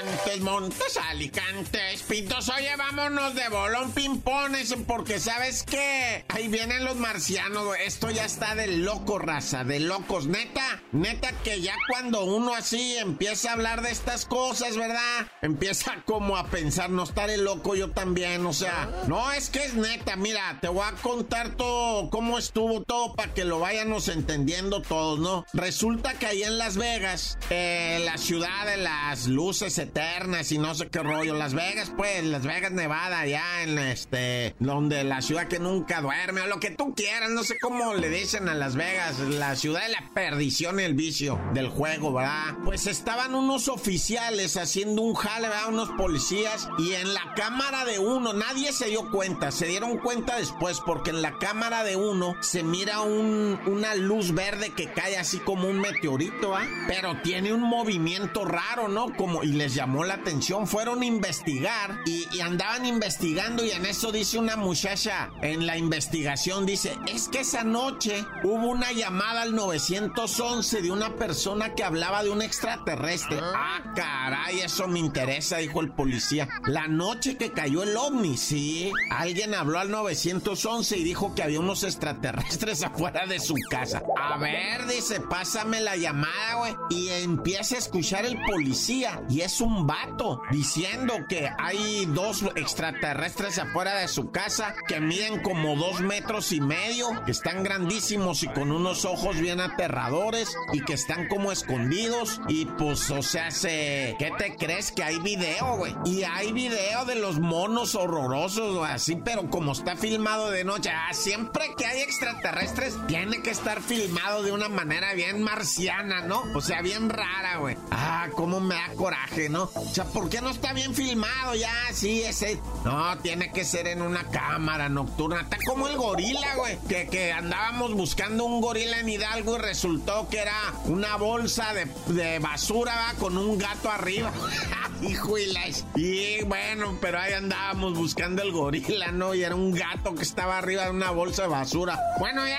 Montes, 0.03 0.41
Montes, 0.41 0.97
Alicantes, 0.97 2.03
Pintos, 2.03 2.49
oye, 2.49 2.75
vámonos 2.77 3.35
de 3.35 3.49
bolón 3.49 3.93
pimpones, 3.93 4.75
porque 4.87 5.21
¿sabes 5.21 5.63
qué? 5.63 6.25
Ahí 6.29 6.49
vienen 6.49 6.85
los 6.85 6.97
marcianos. 6.97 7.77
Esto 7.79 8.11
ya 8.11 8.25
está 8.25 8.55
de 8.55 8.67
loco, 8.67 9.19
raza, 9.19 9.63
de 9.63 9.81
locos. 9.81 10.27
Neta, 10.27 10.83
neta 10.93 11.31
que 11.45 11.61
ya 11.61 11.77
cuando 11.89 12.25
uno 12.25 12.55
así 12.55 12.97
empieza 12.97 13.51
a 13.51 13.53
hablar 13.53 13.83
de 13.83 13.91
estas 13.91 14.25
cosas, 14.25 14.77
¿verdad? 14.77 15.29
Empieza 15.43 16.03
como 16.05 16.37
a 16.37 16.49
pensar, 16.49 16.91
no 16.91 17.05
estaré 17.05 17.37
loco 17.37 17.77
yo 17.77 17.91
también, 17.91 18.45
o 18.47 18.53
sea, 18.53 18.91
no, 19.07 19.31
es 19.33 19.49
que 19.49 19.65
es 19.65 19.75
neta, 19.75 20.17
mira, 20.17 20.59
te 20.61 20.69
voy 20.69 20.85
a 20.87 20.93
contar 20.93 21.57
todo, 21.57 22.11
cómo 22.11 22.39
estuvo 22.39 22.83
todo 22.83 23.15
para 23.15 23.33
que 23.33 23.45
lo 23.45 23.61
vayamos 23.61 24.09
entendiendo 24.09 24.83
todos, 24.83 25.21
¿no? 25.21 25.47
Resulta 25.53 26.15
que 26.15 26.27
ahí 26.27 26.43
en 26.43 26.59
Las 26.59 26.77
Vegas, 26.77 27.39
eh, 27.51 28.01
la 28.05 28.19
ciudad 28.19 28.67
de 28.67 28.79
las 28.79 29.27
luces 29.27 29.84
eternas 29.85 30.53
y 30.53 30.59
no 30.59 30.75
sé 30.75 30.89
qué 30.89 31.01
rollo. 31.01 31.35
Las 31.35 31.55
Vegas, 31.55 31.93
pues, 31.97 32.25
Las 32.25 32.45
Vegas, 32.45 32.73
Nevada, 32.73 33.21
allá 33.21 33.63
en 33.63 33.79
este, 33.79 34.55
donde 34.59 35.05
la 35.05 35.23
ciudad 35.23 35.49
que 35.49 35.59
nunca 35.59 36.01
duerme, 36.01 36.43
o 36.43 36.47
lo 36.47 36.61
que 36.61 36.71
tú 36.71 36.95
quieras, 36.95 37.31
no 37.31 37.45
sé 37.45 37.57
cómo 37.61 37.95
le 37.95 38.09
dicen 38.09 38.49
a 38.49 38.55
Las 38.55 38.77
Vegas, 38.77 39.19
la 39.21 39.57
ciudad 39.57 39.83
de 39.83 39.93
la 39.93 40.11
perdición 40.15 40.81
el 40.81 40.95
vicio 40.95 41.41
del 41.53 41.69
juego, 41.69 42.13
¿verdad? 42.13 42.57
Pues 42.65 42.87
estaban 42.87 43.35
unos 43.35 43.69
oficiales 43.69 44.57
haciendo 44.57 45.03
un 45.03 45.15
jale, 45.15 45.49
¿verdad? 45.49 45.69
Unos 45.69 45.91
policías, 45.91 46.69
y 46.79 46.93
en 46.93 47.15
la 47.15 47.35
cámara 47.37 47.85
de 47.85 47.99
uno, 47.99 48.33
nadie 48.33 48.73
se 48.73 48.87
dio 48.87 49.11
cuenta, 49.11 49.51
se 49.51 49.67
dieron 49.67 49.99
cuenta 49.99 50.37
después, 50.37 50.81
porque 50.85 51.11
en 51.11 51.23
la 51.23 51.39
cámara 51.39 51.85
de 51.85 51.97
uno 51.97 52.35
se 52.41 52.63
mira 52.63 53.01
un, 53.01 53.59
una 53.67 53.95
luz 53.95 54.33
verde 54.35 54.71
que 54.71 54.93
cae 54.93 55.17
así 55.17 55.39
como 55.39 55.69
un 55.69 55.81
meteorito, 55.81 56.57
¿ah? 56.57 56.67
Pero 56.87 57.21
tiene 57.23 57.53
un 57.53 57.63
movimiento 57.63 58.45
raro, 58.45 58.89
¿no? 58.89 59.15
Como, 59.17 59.43
y 59.43 59.49
les 59.49 59.74
llamó 59.75 60.05
la 60.05 60.15
atención, 60.15 60.67
fueron 60.67 61.03
a 61.03 61.07
investigar 61.07 62.01
y, 62.07 62.27
y 62.33 62.41
andaban 62.41 62.87
investigando 62.87 63.65
y 63.65 63.71
en 63.71 63.87
eso 63.87 64.13
dice 64.13 64.39
una 64.39 64.57
muchacha 64.57 65.31
en 65.43 65.67
la 65.67 65.77
investigación, 65.77 66.67
dice, 66.67 66.97
es 67.07 67.29
que 67.29 67.41
esa 67.41 67.65
noche 67.65 68.25
hubo 68.43 68.69
una 68.69 68.93
llamada 68.93 69.43
al 69.43 69.55
911 69.55 70.83
de 70.83 70.91
una 70.91 71.17
persona 71.17 71.75
que 71.75 71.85
hablaba 71.85 72.23
de 72.23 72.31
un 72.31 72.43
extraterrestre. 72.43 73.39
Ah, 73.41 73.93
caray, 73.95 74.61
eso 74.61 74.87
me 74.89 74.99
interesa, 74.99 75.59
dijo 75.59 75.81
el 75.81 75.91
policía. 75.91 76.49
La 76.67 76.89
noche 76.89 77.37
que 77.37 77.53
cayó 77.53 77.83
el 77.83 77.97
ovni, 77.97 78.37
sí, 78.37 78.93
alguien 79.11 79.55
habló 79.55 79.79
al 79.79 79.91
911 79.91 80.97
y 80.99 81.05
dijo 81.05 81.35
que 81.35 81.43
había 81.43 81.61
unos 81.61 81.83
extraterrestres 81.85 82.83
afuera 82.85 83.27
de 83.27 83.41
su 83.41 83.55
casa. 83.69 84.03
A 84.17 84.39
ver, 84.39 84.87
dice, 84.87 85.21
pásame 85.21 85.81
la 85.81 85.97
llamada, 85.97 86.55
güey. 86.59 86.75
Y 86.91 87.09
empieza 87.09 87.77
a 87.77 87.79
escuchar 87.79 88.25
el 88.25 88.39
policía 88.47 89.23
y 89.29 89.41
es 89.41 89.61
un 89.65 89.87
vato 89.87 90.43
diciendo 90.51 91.15
que 91.29 91.51
hay 91.59 92.07
dos 92.07 92.43
extraterrestres 92.55 93.59
afuera 93.59 93.97
de 93.97 94.09
su 94.09 94.31
casa 94.31 94.75
que 94.87 95.01
miden 95.01 95.41
como 95.43 95.75
dos 95.77 96.01
metros 96.01 96.53
y 96.53 96.61
medio, 96.61 97.09
que 97.25 97.33
están 97.33 97.63
grandísimos 97.63 98.43
y 98.43 98.49
con 98.49 98.71
unos 98.71 99.05
ojos 99.05 99.39
bien 99.39 99.61
aterradores 99.61 100.55
y 100.73 100.81
que 100.83 100.93
están 100.93 101.29
como 101.29 101.51
escondidos. 101.51 102.41
Y 102.49 102.67
pues, 102.67 103.11
o 103.11 103.23
sea, 103.23 103.51
se. 103.51 104.17
¿Qué 104.19 104.33
te 104.37 104.57
crees 104.57 104.93
que 104.93 105.03
hay 105.03 105.19
video, 105.19 105.77
güey? 105.77 105.95
Y 106.05 106.25
hay 106.25 106.53
video 106.53 107.05
de 107.05 107.15
los 107.15 107.41
monos 107.41 107.95
horrorosos, 107.95 108.77
güey, 108.77 108.93
así, 108.93 109.17
pero 109.17 109.49
como 109.49 109.73
está 109.73 109.97
filmado 109.97 110.51
de 110.51 110.65
noche, 110.65 110.91
ah, 110.91 111.13
siempre 111.13 111.75
que 111.77 111.87
hay 111.87 112.03
extraterrestres, 112.03 112.97
tiene 113.07 113.43
que 113.43 113.51
estar 113.51 113.81
filmado 113.81 114.43
de 114.43 114.53
una 114.53 114.69
manera 114.69 115.15
bien 115.15 115.43
marciana, 115.43 116.23
¿no? 116.23 116.43
O 116.55 116.61
sea, 116.61 116.83
bien 116.83 117.09
rara, 117.09 117.57
güey. 117.59 117.77
Ah, 117.91 118.29
cómo 118.35 118.61
me 118.61 118.75
da 118.75 118.95
coraje, 118.97 119.49
¿no? 119.55 119.71
O 119.75 119.95
sea, 119.95 120.05
¿por 120.05 120.29
qué 120.29 120.41
no 120.41 120.51
está 120.51 120.73
bien 120.73 120.95
filmado 120.95 121.55
ya? 121.55 121.73
Sí, 121.93 122.23
ese. 122.23 122.61
No, 122.85 123.17
tiene 123.19 123.53
que 123.53 123.65
ser 123.65 123.87
en 123.87 124.03
una 124.03 124.25
cámara 124.25 124.89
nocturna. 124.89 125.43
Está 125.43 125.59
como 125.65 125.87
el 125.87 125.97
gorila, 125.97 126.57
güey. 126.57 126.77
Que, 126.89 127.07
que 127.09 127.33
andábamos 127.33 127.95
buscando 127.95 128.45
un 128.45 128.61
gorila 128.61 128.99
en 128.99 129.09
Hidalgo 129.09 129.55
y 129.57 129.61
resultó 129.61 130.29
que 130.29 130.39
era 130.41 130.57
una 130.87 131.17
bolsa 131.17 131.73
de, 131.73 131.87
de 132.13 132.41
basura, 132.41 132.95
¿va? 132.97 133.15
Con 133.19 133.39
un 133.39 133.57
gato 133.57 133.89
arriba. 133.91 134.33
Hijo 135.03 135.39
y 135.39 135.47
la- 135.53 135.61
Y 135.95 136.43
bueno, 136.45 136.99
pero 137.01 137.21
ahí 137.21 137.33
andábamos 137.35 137.95
buscando 137.97 138.43
el 138.43 138.51
gorila, 138.51 139.13
¿no? 139.13 139.35
Y 139.35 139.45
era 139.45 139.55
un 139.55 139.73
gato 139.73 140.15
que 140.17 140.23
estaba 140.23 140.59
arriba 140.59 140.85
de 140.85 140.91
una 140.91 141.11
bolsa 141.13 141.43
de 141.43 141.49
basura. 141.49 142.01
Bueno, 142.19 142.43
ya. 142.47 142.59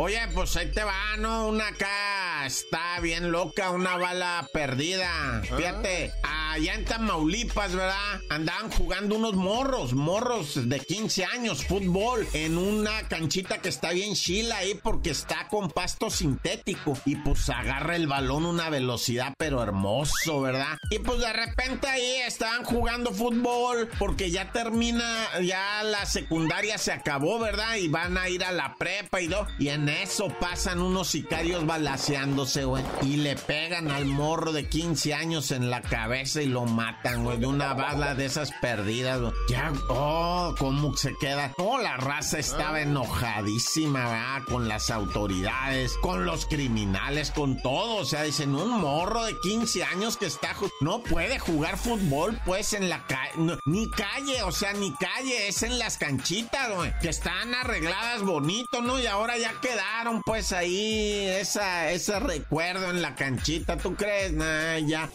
Oye, 0.00 0.20
pues 0.32 0.54
ahí 0.54 0.70
te 0.70 0.84
va, 0.84 1.16
¿no? 1.18 1.48
Una 1.48 1.66
acá 1.66 2.46
está 2.46 3.00
bien 3.00 3.32
loca, 3.32 3.70
una 3.70 3.96
bala 3.96 4.46
perdida. 4.52 5.42
Fíjate, 5.42 6.12
allá 6.22 6.74
en 6.74 6.84
Tamaulipas, 6.84 7.74
¿verdad? 7.74 8.20
Andaban 8.30 8.70
jugando 8.70 9.16
unos 9.16 9.34
morros, 9.34 9.94
morros 9.94 10.68
de 10.68 10.78
15 10.78 11.24
años, 11.24 11.64
fútbol, 11.64 12.28
en 12.32 12.58
una 12.58 13.08
canchita 13.08 13.58
que 13.58 13.68
está 13.68 13.90
bien 13.90 14.14
chila 14.14 14.58
ahí 14.58 14.78
porque 14.80 15.10
está 15.10 15.48
con 15.48 15.68
pasto 15.68 16.10
sintético. 16.10 16.96
Y 17.04 17.16
pues 17.16 17.48
agarra 17.50 17.96
el 17.96 18.06
balón 18.06 18.46
una 18.46 18.70
velocidad, 18.70 19.34
pero 19.36 19.60
hermoso, 19.64 20.40
¿verdad? 20.40 20.78
Y 20.90 21.00
pues 21.00 21.18
de 21.18 21.32
repente 21.32 21.88
ahí 21.88 22.22
estaban 22.24 22.62
jugando 22.62 23.12
fútbol 23.12 23.88
porque 23.98 24.30
ya 24.30 24.52
termina, 24.52 25.26
ya 25.42 25.82
la 25.82 26.06
secundaria 26.06 26.78
se 26.78 26.92
acabó, 26.92 27.40
¿verdad? 27.40 27.74
Y 27.76 27.88
van 27.88 28.16
a 28.16 28.28
ir 28.28 28.44
a 28.44 28.52
la 28.52 28.76
prepa 28.76 29.20
y 29.20 29.28
todo. 29.28 29.48
Y 29.58 29.70
en 29.70 29.87
eso 29.88 30.28
pasan 30.40 30.80
unos 30.80 31.08
sicarios 31.08 31.66
balaseándose, 31.66 32.64
güey. 32.64 32.84
Y 33.02 33.16
le 33.16 33.36
pegan 33.36 33.90
al 33.90 34.04
morro 34.06 34.52
de 34.52 34.68
15 34.68 35.14
años 35.14 35.50
en 35.50 35.70
la 35.70 35.82
cabeza 35.82 36.42
y 36.42 36.46
lo 36.46 36.64
matan, 36.64 37.24
güey. 37.24 37.38
De 37.38 37.46
una 37.46 37.74
bala 37.74 38.14
de 38.14 38.26
esas 38.26 38.52
perdidas, 38.60 39.20
güey. 39.20 39.32
Ya, 39.48 39.72
oh, 39.88 40.54
cómo 40.58 40.96
se 40.96 41.14
queda. 41.20 41.52
Oh, 41.58 41.78
la 41.78 41.96
raza 41.96 42.38
estaba 42.38 42.80
enojadísima, 42.80 44.04
¿verdad? 44.04 44.42
Con 44.48 44.68
las 44.68 44.90
autoridades, 44.90 45.96
con 46.02 46.24
los 46.24 46.46
criminales, 46.46 47.30
con 47.30 47.60
todo. 47.62 47.96
O 47.96 48.04
sea, 48.04 48.22
dicen, 48.22 48.54
un 48.54 48.80
morro 48.80 49.24
de 49.24 49.38
15 49.38 49.84
años 49.84 50.16
que 50.16 50.26
está... 50.26 50.54
No 50.80 51.02
puede 51.02 51.38
jugar 51.38 51.76
fútbol, 51.76 52.38
pues, 52.44 52.72
en 52.72 52.88
la 52.88 53.04
calle. 53.06 53.58
ni 53.64 53.90
calle, 53.90 54.42
o 54.42 54.52
sea, 54.52 54.72
ni 54.72 54.92
calle. 54.94 55.48
Es 55.48 55.62
en 55.62 55.78
las 55.78 55.98
canchitas, 55.98 56.74
güey. 56.74 56.92
Que 57.00 57.08
están 57.08 57.54
arregladas 57.54 58.22
bonito, 58.22 58.80
¿no? 58.82 58.98
Y 58.98 59.06
ahora 59.06 59.36
ya 59.38 59.52
quedaron 59.78 60.22
pues 60.24 60.52
ahí 60.52 61.28
esa, 61.28 61.90
ese 61.92 62.18
recuerdo 62.18 62.90
en 62.90 63.00
la 63.00 63.14
canchita, 63.14 63.76
¿tú 63.76 63.94
crees? 63.94 64.32
Nah, 64.32 64.78
ya. 64.78 65.08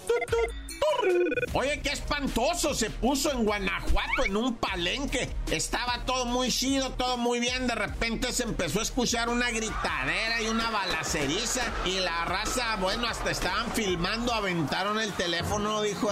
Oye, 1.55 1.81
qué 1.83 1.89
espantoso 1.89 2.73
se 2.73 2.89
puso 2.89 3.31
en 3.31 3.45
Guanajuato 3.45 4.25
en 4.25 4.35
un 4.35 4.55
palenque. 4.55 5.29
Estaba 5.51 6.03
todo 6.03 6.25
muy 6.25 6.49
chido, 6.51 6.93
todo 6.93 7.15
muy 7.17 7.39
bien. 7.39 7.67
De 7.67 7.75
repente 7.75 8.33
se 8.33 8.41
empezó 8.41 8.79
a 8.79 8.81
escuchar 8.81 9.29
una 9.29 9.51
gritadera 9.51 10.41
y 10.41 10.47
una 10.47 10.71
balaceriza. 10.71 11.61
Y 11.85 11.99
la 11.99 12.25
raza, 12.25 12.77
bueno, 12.77 13.05
hasta 13.07 13.29
estaban 13.29 13.71
filmando, 13.73 14.33
aventaron 14.33 14.99
el 14.99 15.13
teléfono. 15.13 15.83
Dijo, 15.83 16.09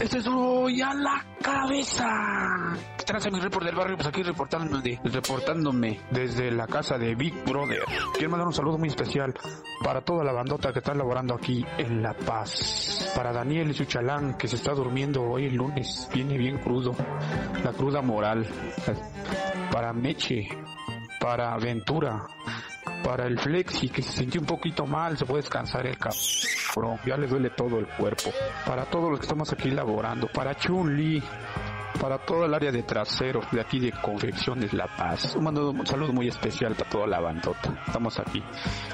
Este 0.00 0.18
es 0.18 0.26
hoy 0.26 0.82
a 0.82 0.92
la 0.92 1.24
cabeza. 1.52 2.08
Gracias 3.06 3.32
mi 3.32 3.40
report 3.40 3.64
del 3.64 3.74
barrio, 3.74 3.96
pues 3.96 4.06
aquí 4.06 4.22
reportándome, 4.22 5.00
reportándome 5.02 6.00
desde 6.10 6.50
la 6.50 6.66
casa 6.66 6.98
de 6.98 7.14
Big 7.14 7.42
Brother. 7.44 7.80
Quiero 8.12 8.30
mandar 8.30 8.46
un 8.46 8.52
saludo 8.52 8.76
muy 8.76 8.88
especial 8.88 9.32
para 9.82 10.02
toda 10.02 10.24
la 10.24 10.32
bandota 10.32 10.72
que 10.72 10.80
está 10.80 10.94
laborando 10.94 11.34
aquí 11.34 11.64
en 11.78 12.02
La 12.02 12.12
Paz. 12.12 13.10
Para 13.16 13.32
Daniel 13.32 13.70
y 13.70 13.74
su 13.74 13.86
chalán 13.86 14.36
que 14.36 14.46
se 14.46 14.56
está 14.56 14.72
durmiendo 14.74 15.22
hoy 15.22 15.46
el 15.46 15.54
lunes. 15.54 16.08
Viene 16.12 16.36
bien 16.36 16.58
crudo. 16.58 16.94
La 17.64 17.72
cruda 17.72 18.02
moral 18.02 18.46
para 19.72 19.92
Meche, 19.94 20.48
para 21.18 21.56
Ventura, 21.56 22.26
para 23.02 23.26
el 23.26 23.38
Flexi 23.38 23.88
que 23.88 24.02
se 24.02 24.12
sintió 24.12 24.40
un 24.40 24.46
poquito 24.46 24.86
mal, 24.86 25.16
se 25.16 25.24
puede 25.24 25.42
descansar 25.42 25.86
el 25.86 25.96
cabrón, 25.98 26.98
ya 27.06 27.16
le 27.16 27.26
duele 27.26 27.50
todo 27.50 27.78
el 27.78 27.86
cuerpo. 27.86 28.30
Para 28.66 28.84
todos 28.84 29.10
los 29.10 29.18
que 29.20 29.26
estamos 29.26 29.52
aquí 29.52 29.70
laborando, 29.70 30.28
para 30.28 30.54
Chun-Li, 30.54 31.22
para 32.00 32.18
todo 32.18 32.44
el 32.44 32.54
área 32.54 32.70
de 32.70 32.82
traseros 32.82 33.50
de 33.50 33.60
aquí 33.60 33.78
de 33.78 33.92
Confecciones 33.92 34.72
La 34.72 34.86
Paz. 34.86 35.34
Un, 35.36 35.86
saludo 35.86 36.12
muy 36.12 36.28
especial 36.28 36.74
para 36.74 36.88
toda 36.90 37.06
la 37.06 37.20
bandota. 37.20 37.82
Estamos 37.86 38.18
aquí. 38.18 38.42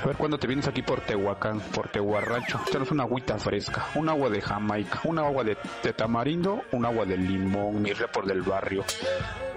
A 0.03 0.07
ver 0.07 0.17
cuándo 0.17 0.39
te 0.39 0.47
vienes 0.47 0.67
aquí 0.67 0.83
por 0.83 1.01
Tehuacán, 1.01 1.61
por 1.75 1.89
Tehuarrancho. 1.89 2.61
Tenemos 2.67 2.91
una 2.91 3.05
agüita 3.05 3.39
fresca, 3.39 3.87
un 3.95 4.09
agua 4.09 4.31
de 4.31 4.41
Jamaica, 4.41 5.01
un 5.05 5.19
agua 5.19 5.45
de, 5.45 5.57
de 5.83 5.93
tamarindo, 5.93 6.63
un 6.73 6.85
agua 6.85 7.05
de 7.05 7.17
limón, 7.17 7.83
mi 7.83 7.93
report 7.93 8.27
del 8.27 8.43
barrio. 8.43 8.85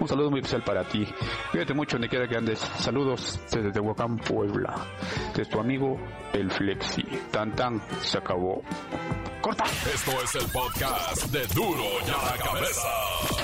Un 0.00 0.06
saludo 0.06 0.30
muy 0.30 0.40
especial 0.40 0.62
para 0.62 0.84
ti. 0.84 1.06
Cuídate 1.50 1.74
mucho 1.74 1.96
donde 1.96 2.08
quiera 2.08 2.28
que 2.28 2.36
andes. 2.36 2.58
Saludos 2.58 3.40
desde 3.50 3.72
Tehuacán, 3.72 4.16
Puebla. 4.18 4.74
De 5.34 5.44
tu 5.44 5.58
amigo, 5.58 5.98
el 6.32 6.50
Flexi. 6.50 7.02
Tan 7.30 7.54
tan, 7.54 7.80
se 8.02 8.18
acabó. 8.18 8.62
¡Corta! 9.40 9.64
Esto 9.64 10.12
es 10.22 10.34
el 10.34 10.50
podcast 10.50 11.24
de 11.26 11.46
Duro 11.54 11.84
y 12.06 12.10
a 12.10 12.30
la 12.30 12.44
Cabeza. 12.44 13.37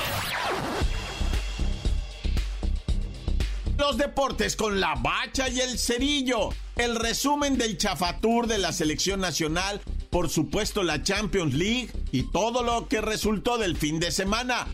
Los 3.79 3.97
deportes 3.97 4.57
con 4.57 4.81
la 4.81 4.95
bacha 4.95 5.49
y 5.49 5.61
el 5.61 5.79
cerillo. 5.79 6.51
El 6.77 6.97
resumen 6.97 7.59
del 7.59 7.77
chafatur 7.77 8.47
de 8.47 8.59
la 8.59 8.73
selección 8.73 9.21
nacional. 9.21 9.81
Por 10.11 10.31
supuesto, 10.31 10.83
la 10.83 11.03
Champions 11.03 11.55
League 11.55 11.91
y 12.13 12.31
todo 12.31 12.63
lo 12.63 12.89
que 12.89 13.01
resultó 13.01 13.59
del 13.59 13.77
fin 13.77 13.99
de 13.99 14.11
semana. 14.11 14.67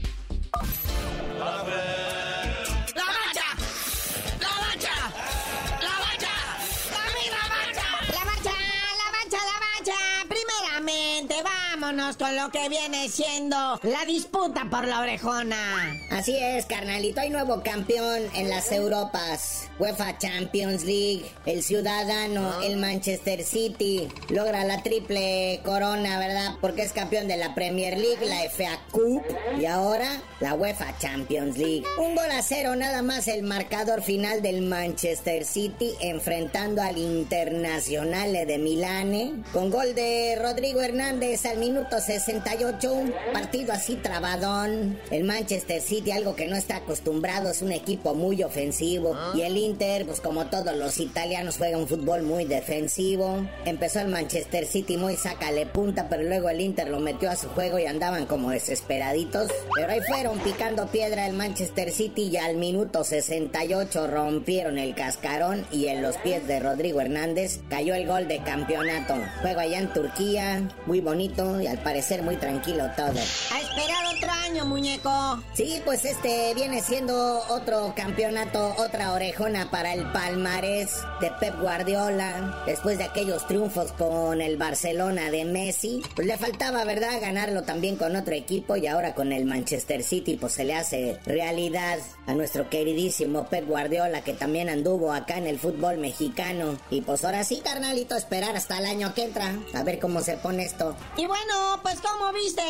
Con 12.17 12.35
lo 12.37 12.51
que 12.51 12.69
viene 12.69 13.09
siendo 13.09 13.79
la 13.83 14.05
disputa 14.07 14.67
por 14.71 14.87
la 14.87 15.01
orejona. 15.01 16.01
Así 16.11 16.37
es, 16.37 16.67
carnalito. 16.67 17.21
Hay 17.21 17.31
nuevo 17.31 17.63
campeón 17.63 18.23
en 18.35 18.49
las 18.49 18.73
Europas. 18.73 19.60
UEFA 19.81 20.19
Champions 20.19 20.85
League. 20.85 21.25
El 21.47 21.63
ciudadano, 21.63 22.61
el 22.63 22.77
Manchester 22.77 23.43
City, 23.43 24.09
logra 24.29 24.65
la 24.65 24.83
triple 24.83 25.61
corona, 25.65 26.19
¿verdad? 26.19 26.57
Porque 26.61 26.83
es 26.83 26.93
campeón 26.93 27.29
de 27.29 27.39
la 27.39 27.55
Premier 27.55 27.99
League, 27.99 28.25
la 28.27 28.43
FA 28.51 28.79
Cup 28.93 29.23
y 29.59 29.65
ahora 29.65 30.23
la 30.41 30.55
UEFA 30.55 30.99
Champions 30.99 31.57
League. 31.57 31.85
Un 31.99 32.15
gol 32.15 32.31
a 32.31 32.43
cero, 32.43 32.77
nada 32.77 33.01
más 33.01 33.27
el 33.27 33.43
marcador 33.43 34.03
final 34.03 34.43
del 34.43 34.63
Manchester 34.63 35.45
City 35.45 35.95
enfrentando 36.01 36.83
al 36.83 36.99
Internacional 36.99 38.33
de 38.33 38.59
Milane. 38.59 39.43
Con 39.53 39.71
gol 39.71 39.95
de 39.95 40.37
Rodrigo 40.41 40.83
Hernández 40.83 41.47
al 41.47 41.59
minuto 41.59 42.01
68, 42.01 42.93
un 42.93 43.15
partido 43.33 43.73
así 43.73 43.97
trabadón. 43.97 44.99
El 45.11 45.25
Manchester 45.25 45.81
City, 45.81 46.11
algo 46.11 46.37
que 46.37 46.49
no 46.49 46.57
está 46.57 46.77
acostumbrado, 46.77 47.51
es 47.51 47.63
un 47.63 47.73
equipo 47.73 48.15
muy 48.15 48.43
ofensivo. 48.43 49.17
Y 49.35 49.41
el 49.41 49.57
Inter, 49.71 50.05
pues 50.05 50.21
como 50.21 50.47
todos 50.47 50.77
los 50.77 50.99
italianos, 50.99 51.57
juega 51.57 51.79
un 51.79 51.87
fútbol 51.87 52.23
muy 52.23 52.45
defensivo. 52.45 53.47
Empezó 53.65 54.01
el 54.01 54.09
Manchester 54.09 54.67
City 54.67 54.97
muy 54.97 55.17
sácale 55.17 55.65
punta, 55.67 56.09
pero 56.09 56.25
luego 56.25 56.51
el 56.51 56.61
Inter 56.61 56.89
lo 56.89 56.99
metió 56.99 57.31
a 57.31 57.37
su 57.37 57.49
juego 57.51 57.79
y 57.79 57.87
andaban 57.87 58.27
como 58.27 58.51
desesperaditos. 58.51 59.51
Pero 59.75 59.93
ahí 59.93 60.01
fueron 60.09 60.41
picando 60.41 60.89
piedra 60.89 61.27
el 61.27 61.35
Manchester 61.35 61.93
City 61.93 62.31
y 62.33 62.37
al 62.37 62.57
minuto 62.57 63.05
68 63.05 64.09
rompieron 64.09 64.77
el 64.79 64.95
cascarón 64.95 65.65
y 65.71 65.87
en 65.87 66.03
los 66.03 66.17
pies 66.17 66.47
de 66.49 66.59
Rodrigo 66.59 67.01
Hernández 67.01 67.61
cayó 67.69 67.95
el 67.95 68.07
gol 68.07 68.27
de 68.27 68.43
campeonato. 68.43 69.15
Juego 69.41 69.61
allá 69.61 69.79
en 69.79 69.93
Turquía, 69.93 70.69
muy 70.87 71.01
bonito 71.01 71.61
y 71.61 71.69
al 71.69 71.79
parecer 71.79 72.23
muy 72.23 72.37
tranquilo 72.37 72.85
todo. 72.97 73.21
A 73.53 73.61
esperar 73.61 74.05
otro 74.17 74.31
año, 74.33 74.65
muñeco. 74.65 75.43
Sí, 75.55 75.81
pues 75.85 76.05
este 76.05 76.55
viene 76.55 76.83
siendo 76.83 77.43
otro 77.49 77.93
campeonato, 77.97 78.75
otra 78.79 79.13
orejona 79.13 79.60
para 79.69 79.93
el 79.93 80.11
palmarés 80.13 81.03
de 81.21 81.31
Pep 81.41 81.61
Guardiola. 81.61 82.63
Después 82.67 82.99
de 82.99 83.05
aquellos 83.05 83.47
triunfos 83.47 83.93
con 83.93 84.41
el 84.41 84.57
Barcelona 84.57 85.31
de 85.31 85.45
Messi, 85.45 86.03
pues 86.15 86.27
le 86.27 86.39
faltaba, 86.39 86.85
¿verdad?, 86.85 87.21
ganarlo 87.21 87.63
también 87.63 87.97
con 87.97 88.17
otro 88.17 88.35
equipo 88.35 88.77
y 88.77 88.87
ahora 88.87 89.15
con 89.15 89.33
el 89.33 89.45
Manchester 89.45 90.03
City, 90.03 90.37
pues 90.37 90.55
se 90.55 90.65
le 90.65 90.75
hace 90.75 91.19
realidad 91.27 91.99
a 92.27 92.35
nuestro 92.35 92.71
queridísimo 92.71 93.49
Pep 93.49 93.67
Guardiola, 93.67 94.23
que 94.23 94.33
también 94.33 94.69
anduvo 94.69 95.13
acá 95.13 95.37
en 95.37 95.47
el 95.47 95.59
fútbol 95.59 95.99
mexicano. 95.99 96.79
Y 96.91 97.01
pues 97.03 97.25
ahora 97.25 97.45
sí, 97.45 97.61
carnalito, 97.63 98.17
esperar 98.17 98.57
hasta 98.57 98.79
el 98.79 98.87
año 98.87 99.13
que 99.15 99.25
entra, 99.25 99.55
a 99.75 99.83
ver 99.83 99.99
cómo 99.99 100.21
se 100.21 100.37
pone 100.37 100.65
esto. 100.65 100.97
Y 101.17 101.27
bueno, 101.27 101.81
pues 101.83 102.01
como 102.01 102.33
viste 102.33 102.63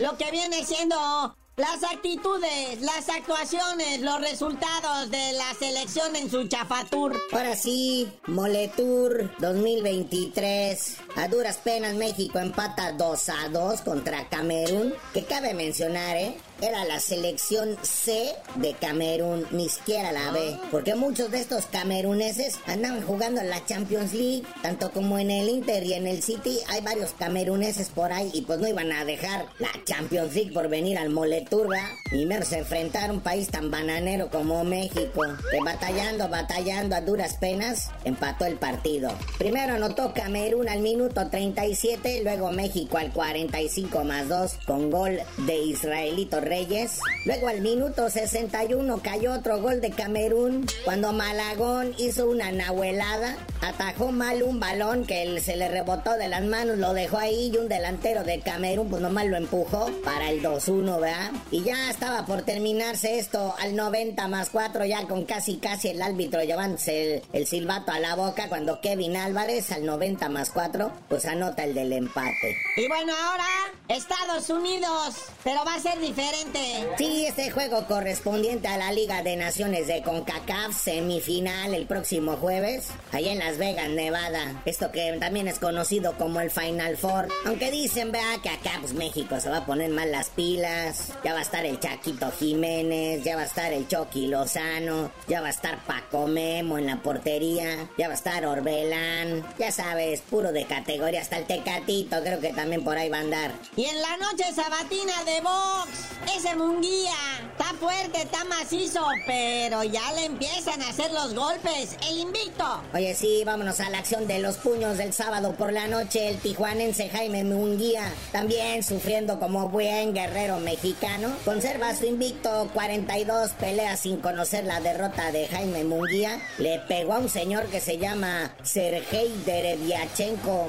lo 0.00 0.16
que 0.16 0.30
viene 0.30 0.64
siendo 0.64 1.36
las 1.56 1.82
actitudes, 1.84 2.82
las 2.82 3.08
actuaciones, 3.08 4.02
los 4.02 4.20
resultados 4.20 5.10
de 5.10 5.32
la 5.32 5.54
selección 5.58 6.14
en 6.14 6.30
su 6.30 6.46
chafatur. 6.48 7.18
Ahora 7.32 7.56
sí, 7.56 8.08
Moletour 8.26 9.30
2023. 9.38 10.98
A 11.16 11.28
duras 11.28 11.56
penas 11.56 11.94
México 11.94 12.38
empata 12.38 12.92
2 12.92 13.28
a 13.30 13.48
2 13.48 13.80
contra 13.80 14.28
Camerún. 14.28 14.92
Que 15.14 15.24
cabe 15.24 15.54
mencionar, 15.54 16.14
¿eh? 16.14 16.36
Era 16.60 16.84
la 16.84 17.00
selección 17.00 17.76
C 17.82 18.34
de 18.56 18.74
Camerún, 18.74 19.46
ni 19.50 19.70
siquiera 19.70 20.12
la 20.12 20.30
B. 20.30 20.58
Porque 20.70 20.94
muchos 20.94 21.30
de 21.30 21.40
estos 21.40 21.66
cameruneses 21.66 22.58
andaban 22.66 23.02
jugando 23.02 23.40
en 23.40 23.48
la 23.48 23.64
Champions 23.64 24.12
League, 24.12 24.42
tanto 24.62 24.90
como 24.90 25.18
en 25.18 25.30
el 25.30 25.48
Inter 25.48 25.84
y 25.84 25.94
en 25.94 26.06
el 26.06 26.22
City. 26.22 26.58
Hay 26.68 26.82
varios 26.82 27.12
cameruneses 27.12 27.88
por 27.88 28.12
ahí 28.12 28.30
y 28.34 28.42
pues 28.42 28.58
no 28.58 28.68
iban 28.68 28.92
a 28.92 29.04
dejar 29.06 29.46
la 29.58 29.68
Champions 29.84 30.34
League 30.34 30.52
por 30.52 30.68
venir 30.68 30.98
al 30.98 31.10
Moleturga. 31.10 31.96
Y 32.12 32.26
menos 32.26 32.52
enfrentar 32.52 33.10
un 33.10 33.20
país 33.20 33.48
tan 33.48 33.70
bananero 33.70 34.30
como 34.30 34.64
México, 34.64 35.22
que 35.50 35.60
batallando, 35.64 36.28
batallando 36.28 36.94
a 36.94 37.00
duras 37.00 37.34
penas, 37.38 37.90
empató 38.04 38.44
el 38.44 38.56
partido. 38.56 39.12
Primero 39.38 39.74
anotó 39.74 40.12
Camerún 40.14 40.68
al 40.68 40.80
minuto 40.80 41.05
37, 41.10 42.22
luego 42.22 42.50
México 42.52 42.98
al 42.98 43.12
45 43.12 44.04
más 44.04 44.28
2 44.28 44.58
con 44.66 44.90
gol 44.90 45.18
de 45.38 45.58
Israelito 45.58 46.40
Reyes. 46.40 47.00
Luego 47.24 47.48
al 47.48 47.60
minuto 47.60 48.08
61 48.08 49.00
cayó 49.02 49.32
otro 49.34 49.60
gol 49.60 49.80
de 49.80 49.90
Camerún 49.90 50.66
cuando 50.84 51.12
Malagón 51.12 51.94
hizo 51.98 52.28
una 52.28 52.52
nahuelada. 52.52 53.36
Atajó 53.60 54.12
mal 54.12 54.42
un 54.42 54.60
balón 54.60 55.06
que 55.06 55.40
se 55.40 55.56
le 55.56 55.68
rebotó 55.68 56.12
de 56.16 56.28
las 56.28 56.44
manos, 56.44 56.78
lo 56.78 56.92
dejó 56.92 57.18
ahí 57.18 57.50
y 57.52 57.56
un 57.56 57.68
delantero 57.68 58.22
de 58.22 58.40
Camerún 58.40 58.88
pues 58.88 59.02
nomás 59.02 59.26
lo 59.26 59.36
empujó 59.36 59.90
para 60.04 60.30
el 60.30 60.42
2-1, 60.42 61.00
¿verdad? 61.00 61.30
Y 61.50 61.62
ya 61.62 61.90
estaba 61.90 62.26
por 62.26 62.42
terminarse 62.42 63.18
esto 63.18 63.54
al 63.58 63.74
90 63.74 64.28
más 64.28 64.50
4 64.50 64.84
ya 64.84 65.06
con 65.06 65.24
casi 65.24 65.56
casi 65.56 65.88
el 65.88 66.02
árbitro 66.02 66.42
llevándose 66.42 67.16
el, 67.16 67.22
el 67.32 67.46
silbato 67.46 67.92
a 67.92 67.98
la 67.98 68.14
boca 68.14 68.48
cuando 68.48 68.80
Kevin 68.80 69.16
Álvarez 69.16 69.72
al 69.72 69.84
90 69.84 70.28
más 70.28 70.50
4 70.50 70.85
pues 71.08 71.26
anota 71.26 71.64
el 71.64 71.74
del 71.74 71.92
empate. 71.92 72.56
Y 72.76 72.88
bueno, 72.88 73.12
ahora 73.14 73.44
Estados 73.88 74.50
Unidos, 74.50 75.26
pero 75.44 75.64
va 75.64 75.74
a 75.74 75.80
ser 75.80 75.98
diferente. 76.00 76.86
Sí, 76.98 77.26
este 77.26 77.50
juego 77.50 77.86
correspondiente 77.86 78.68
a 78.68 78.76
la 78.76 78.92
Liga 78.92 79.22
de 79.22 79.36
Naciones 79.36 79.86
de 79.86 80.02
CONCACAF, 80.02 80.76
semifinal 80.76 81.72
el 81.74 81.86
próximo 81.86 82.36
jueves, 82.36 82.88
allá 83.12 83.32
en 83.32 83.38
Las 83.38 83.58
Vegas, 83.58 83.88
Nevada. 83.90 84.62
Esto 84.64 84.90
que 84.90 85.16
también 85.20 85.48
es 85.48 85.58
conocido 85.58 86.16
como 86.16 86.40
el 86.40 86.50
Final 86.50 86.96
Four. 86.96 87.28
Aunque 87.44 87.70
dicen, 87.70 88.12
vea, 88.12 88.38
que 88.42 88.48
acá 88.48 88.72
pues 88.80 88.92
México 88.92 89.38
se 89.40 89.50
va 89.50 89.58
a 89.58 89.66
poner 89.66 89.90
mal 89.90 90.10
las 90.10 90.30
pilas. 90.30 91.12
Ya 91.24 91.32
va 91.32 91.40
a 91.40 91.42
estar 91.42 91.64
el 91.64 91.78
Chaquito 91.78 92.30
Jiménez, 92.32 93.22
ya 93.24 93.36
va 93.36 93.42
a 93.42 93.46
estar 93.46 93.72
el 93.72 93.86
Chucky 93.88 94.26
Lozano, 94.26 95.10
ya 95.28 95.40
va 95.40 95.48
a 95.48 95.50
estar 95.50 95.78
Paco 95.84 96.26
Memo 96.26 96.78
en 96.78 96.86
la 96.86 96.96
portería, 96.96 97.88
ya 97.96 98.08
va 98.08 98.14
a 98.14 98.16
estar 98.16 98.44
Orbelán. 98.44 99.46
Ya 99.58 99.70
sabes, 99.70 100.22
puro 100.22 100.52
de 100.52 100.64
categoría, 100.76 101.22
hasta 101.22 101.38
el 101.38 101.46
Tecatito, 101.46 102.22
creo 102.22 102.40
que 102.40 102.52
también 102.52 102.84
por 102.84 102.96
ahí 102.98 103.08
va 103.08 103.18
a 103.18 103.20
andar. 103.20 103.52
Y 103.76 103.84
en 103.84 104.00
la 104.00 104.16
noche 104.18 104.44
sabatina 104.54 105.24
de 105.24 105.40
box, 105.40 106.36
ese 106.36 106.54
Munguía 106.54 107.14
está 107.52 107.72
fuerte, 107.78 108.22
está 108.22 108.44
macizo, 108.44 109.02
pero 109.26 109.84
ya 109.84 110.12
le 110.12 110.26
empiezan 110.26 110.82
a 110.82 110.90
hacer 110.90 111.12
los 111.12 111.34
golpes. 111.34 111.96
El 112.08 112.18
invicto. 112.18 112.82
Oye, 112.92 113.14
sí, 113.14 113.42
vámonos 113.44 113.80
a 113.80 113.88
la 113.90 113.98
acción 113.98 114.26
de 114.26 114.38
los 114.38 114.56
puños 114.56 114.98
del 114.98 115.12
sábado 115.12 115.54
por 115.54 115.72
la 115.72 115.86
noche. 115.86 116.28
El 116.28 116.38
tijuanense 116.38 117.08
Jaime 117.08 117.44
Munguía, 117.44 118.12
también 118.32 118.82
sufriendo 118.82 119.40
como 119.40 119.68
buen 119.68 120.12
guerrero 120.12 120.58
mexicano, 120.58 121.32
conserva 121.44 121.94
su 121.96 122.04
invicto 122.04 122.68
42 122.74 123.52
peleas 123.52 124.00
sin 124.00 124.18
conocer 124.18 124.64
la 124.64 124.80
derrota 124.80 125.32
de 125.32 125.46
Jaime 125.48 125.84
Munguía. 125.84 126.38
Le 126.58 126.80
pegó 126.80 127.14
a 127.14 127.18
un 127.18 127.30
señor 127.30 127.66
que 127.66 127.80
se 127.80 127.98
llama 127.98 128.54
Sergei 128.62 129.32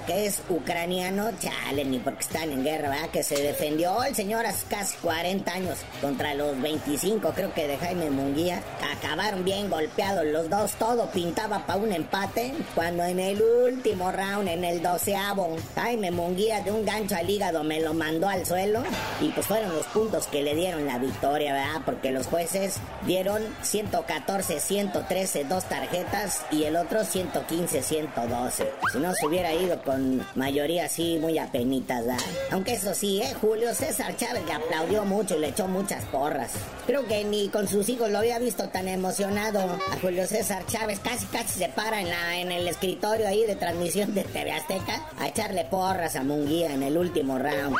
Que 0.05 0.25
es 0.25 0.41
ucraniano. 0.49 1.31
Chale, 1.39 1.85
ni 1.85 1.99
porque 1.99 2.21
están 2.21 2.51
en 2.51 2.63
guerra, 2.63 2.89
¿verdad? 2.89 3.09
Que 3.09 3.23
se 3.23 3.41
defendió 3.41 4.03
el 4.03 4.15
señor 4.15 4.45
hace 4.45 4.65
casi 4.67 4.95
40 4.97 5.51
años 5.51 5.79
contra 6.01 6.33
los 6.33 6.59
25, 6.61 7.31
creo 7.33 7.53
que 7.53 7.67
de 7.67 7.77
Jaime 7.77 8.09
Munguía. 8.09 8.61
Acabaron 8.97 9.43
bien 9.43 9.69
golpeados 9.69 10.25
los 10.25 10.49
dos, 10.49 10.73
todo 10.73 11.09
pintaba 11.11 11.65
para 11.65 11.79
un 11.79 11.91
empate. 11.91 12.53
Cuando 12.75 13.03
en 13.03 13.19
el 13.19 13.41
último 13.41 14.11
round, 14.11 14.47
en 14.47 14.63
el 14.63 14.81
doceavo, 14.81 15.55
Jaime 15.75 16.11
Munguía 16.11 16.61
de 16.61 16.71
un 16.71 16.85
gancho 16.85 17.15
al 17.15 17.29
hígado 17.29 17.63
me 17.63 17.81
lo 17.81 17.93
mandó 17.93 18.27
al 18.27 18.45
suelo. 18.45 18.83
Y 19.21 19.29
pues 19.29 19.45
fueron 19.45 19.73
los 19.73 19.85
puntos 19.87 20.27
que 20.27 20.43
le 20.43 20.55
dieron 20.55 20.85
la 20.85 20.97
victoria, 20.97 21.53
¿verdad? 21.53 21.81
Porque 21.85 22.11
los 22.11 22.27
jueces 22.27 22.77
dieron 23.05 23.41
114, 23.61 24.59
113, 24.59 25.43
dos 25.45 25.65
tarjetas 25.65 26.41
y 26.51 26.63
el 26.63 26.75
otro 26.75 27.03
115, 27.03 27.81
112. 27.81 28.71
Si 28.91 28.99
no 28.99 29.13
se 29.13 29.25
hubiera 29.25 29.53
ido 29.53 29.79
con 29.87 30.21
mayoría 30.35 30.85
así, 30.85 31.17
muy 31.17 31.39
apenitas, 31.39 32.05
¿verdad? 32.05 32.19
Aunque 32.51 32.73
eso 32.73 32.93
sí, 32.93 33.21
¿eh? 33.21 33.33
Julio 33.39 33.73
César 33.73 34.17
Chávez 34.17 34.43
le 34.45 34.51
aplaudió 34.51 35.05
mucho 35.05 35.37
y 35.37 35.39
le 35.39 35.47
echó 35.47 35.65
muchas 35.69 36.03
porras. 36.05 36.51
Creo 36.85 37.07
que 37.07 37.23
ni 37.23 37.47
con 37.47 37.69
sus 37.69 37.87
hijos 37.87 38.11
lo 38.11 38.17
había 38.17 38.37
visto 38.37 38.67
tan 38.67 38.89
emocionado 38.89 39.59
a 39.59 39.97
Julio 40.01 40.27
César 40.27 40.65
Chávez. 40.65 40.99
Casi, 40.99 41.25
casi 41.27 41.59
se 41.59 41.69
para 41.69 42.01
en, 42.01 42.09
la, 42.09 42.37
en 42.37 42.51
el 42.51 42.67
escritorio 42.67 43.29
ahí 43.29 43.45
de 43.45 43.55
transmisión 43.55 44.13
de 44.13 44.25
TV 44.25 44.51
Azteca 44.51 45.07
a 45.17 45.29
echarle 45.29 45.63
porras 45.63 46.17
a 46.17 46.23
Munguía 46.23 46.73
en 46.73 46.83
el 46.83 46.97
último 46.97 47.39
round. 47.39 47.77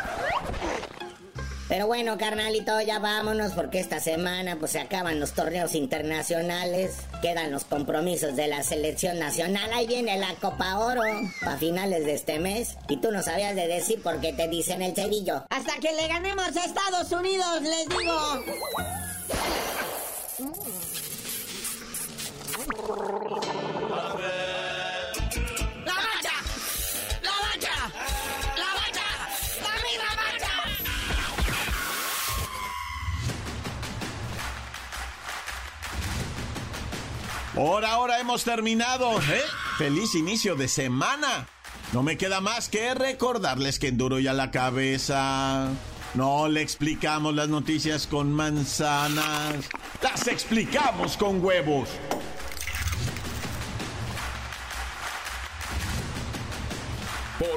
Pero 1.68 1.86
bueno, 1.86 2.18
carnalito, 2.18 2.80
ya 2.80 3.00
vámonos 3.00 3.52
porque 3.52 3.80
esta 3.80 4.00
semana 4.00 4.58
pues 4.58 4.72
se 4.72 4.80
acaban 4.80 5.20
los 5.20 5.34
torneos 5.34 5.76
internacionales, 5.76 6.96
quedan 7.22 7.52
los 7.52 7.66
compromisos 7.66 8.38
de 8.38 8.48
la 8.48 8.64
selección 8.64 9.20
nacional, 9.20 9.72
ahí 9.74 9.86
viene 9.86 10.18
la 10.18 10.34
Copa 10.36 10.80
Oro 10.80 11.02
para 11.42 11.58
finales 11.58 12.06
de 12.06 12.14
este 12.14 12.40
mes 12.40 12.78
y 12.88 12.98
tú 12.98 13.12
no 13.12 13.22
sabías 13.22 13.54
de 13.56 13.68
decir 13.68 14.02
por 14.02 14.22
qué 14.22 14.32
te 14.32 14.48
dicen 14.48 14.82
el 14.82 14.96
cerillo. 14.96 15.44
Hasta 15.50 15.76
que 15.82 15.92
le 15.92 16.08
ganemos 16.08 16.56
a 16.56 16.64
Estados 16.64 17.12
Unidos, 17.12 17.62
les 17.62 17.90
digo. 17.90 18.44
Por 37.58 37.86
ahora 37.86 38.20
hemos 38.20 38.44
terminado, 38.44 39.20
¿eh? 39.20 39.42
Feliz 39.80 40.14
inicio 40.14 40.56
de 40.56 40.68
semana. 40.68 41.48
No 41.92 42.04
me 42.04 42.16
queda 42.16 42.40
más 42.40 42.70
que 42.70 42.94
recordarles 42.94 43.80
que 43.80 43.88
en 43.88 43.98
duro 43.98 44.20
y 44.20 44.28
a 44.28 44.34
la 44.34 44.52
cabeza. 44.52 45.68
No 46.14 46.48
le 46.50 46.62
explicamos 46.62 47.34
las 47.34 47.50
noticias 47.50 48.06
con 48.06 48.32
manzanas, 48.32 49.56
las 50.04 50.28
explicamos 50.28 51.18
con 51.18 51.44
huevos. 51.44 51.90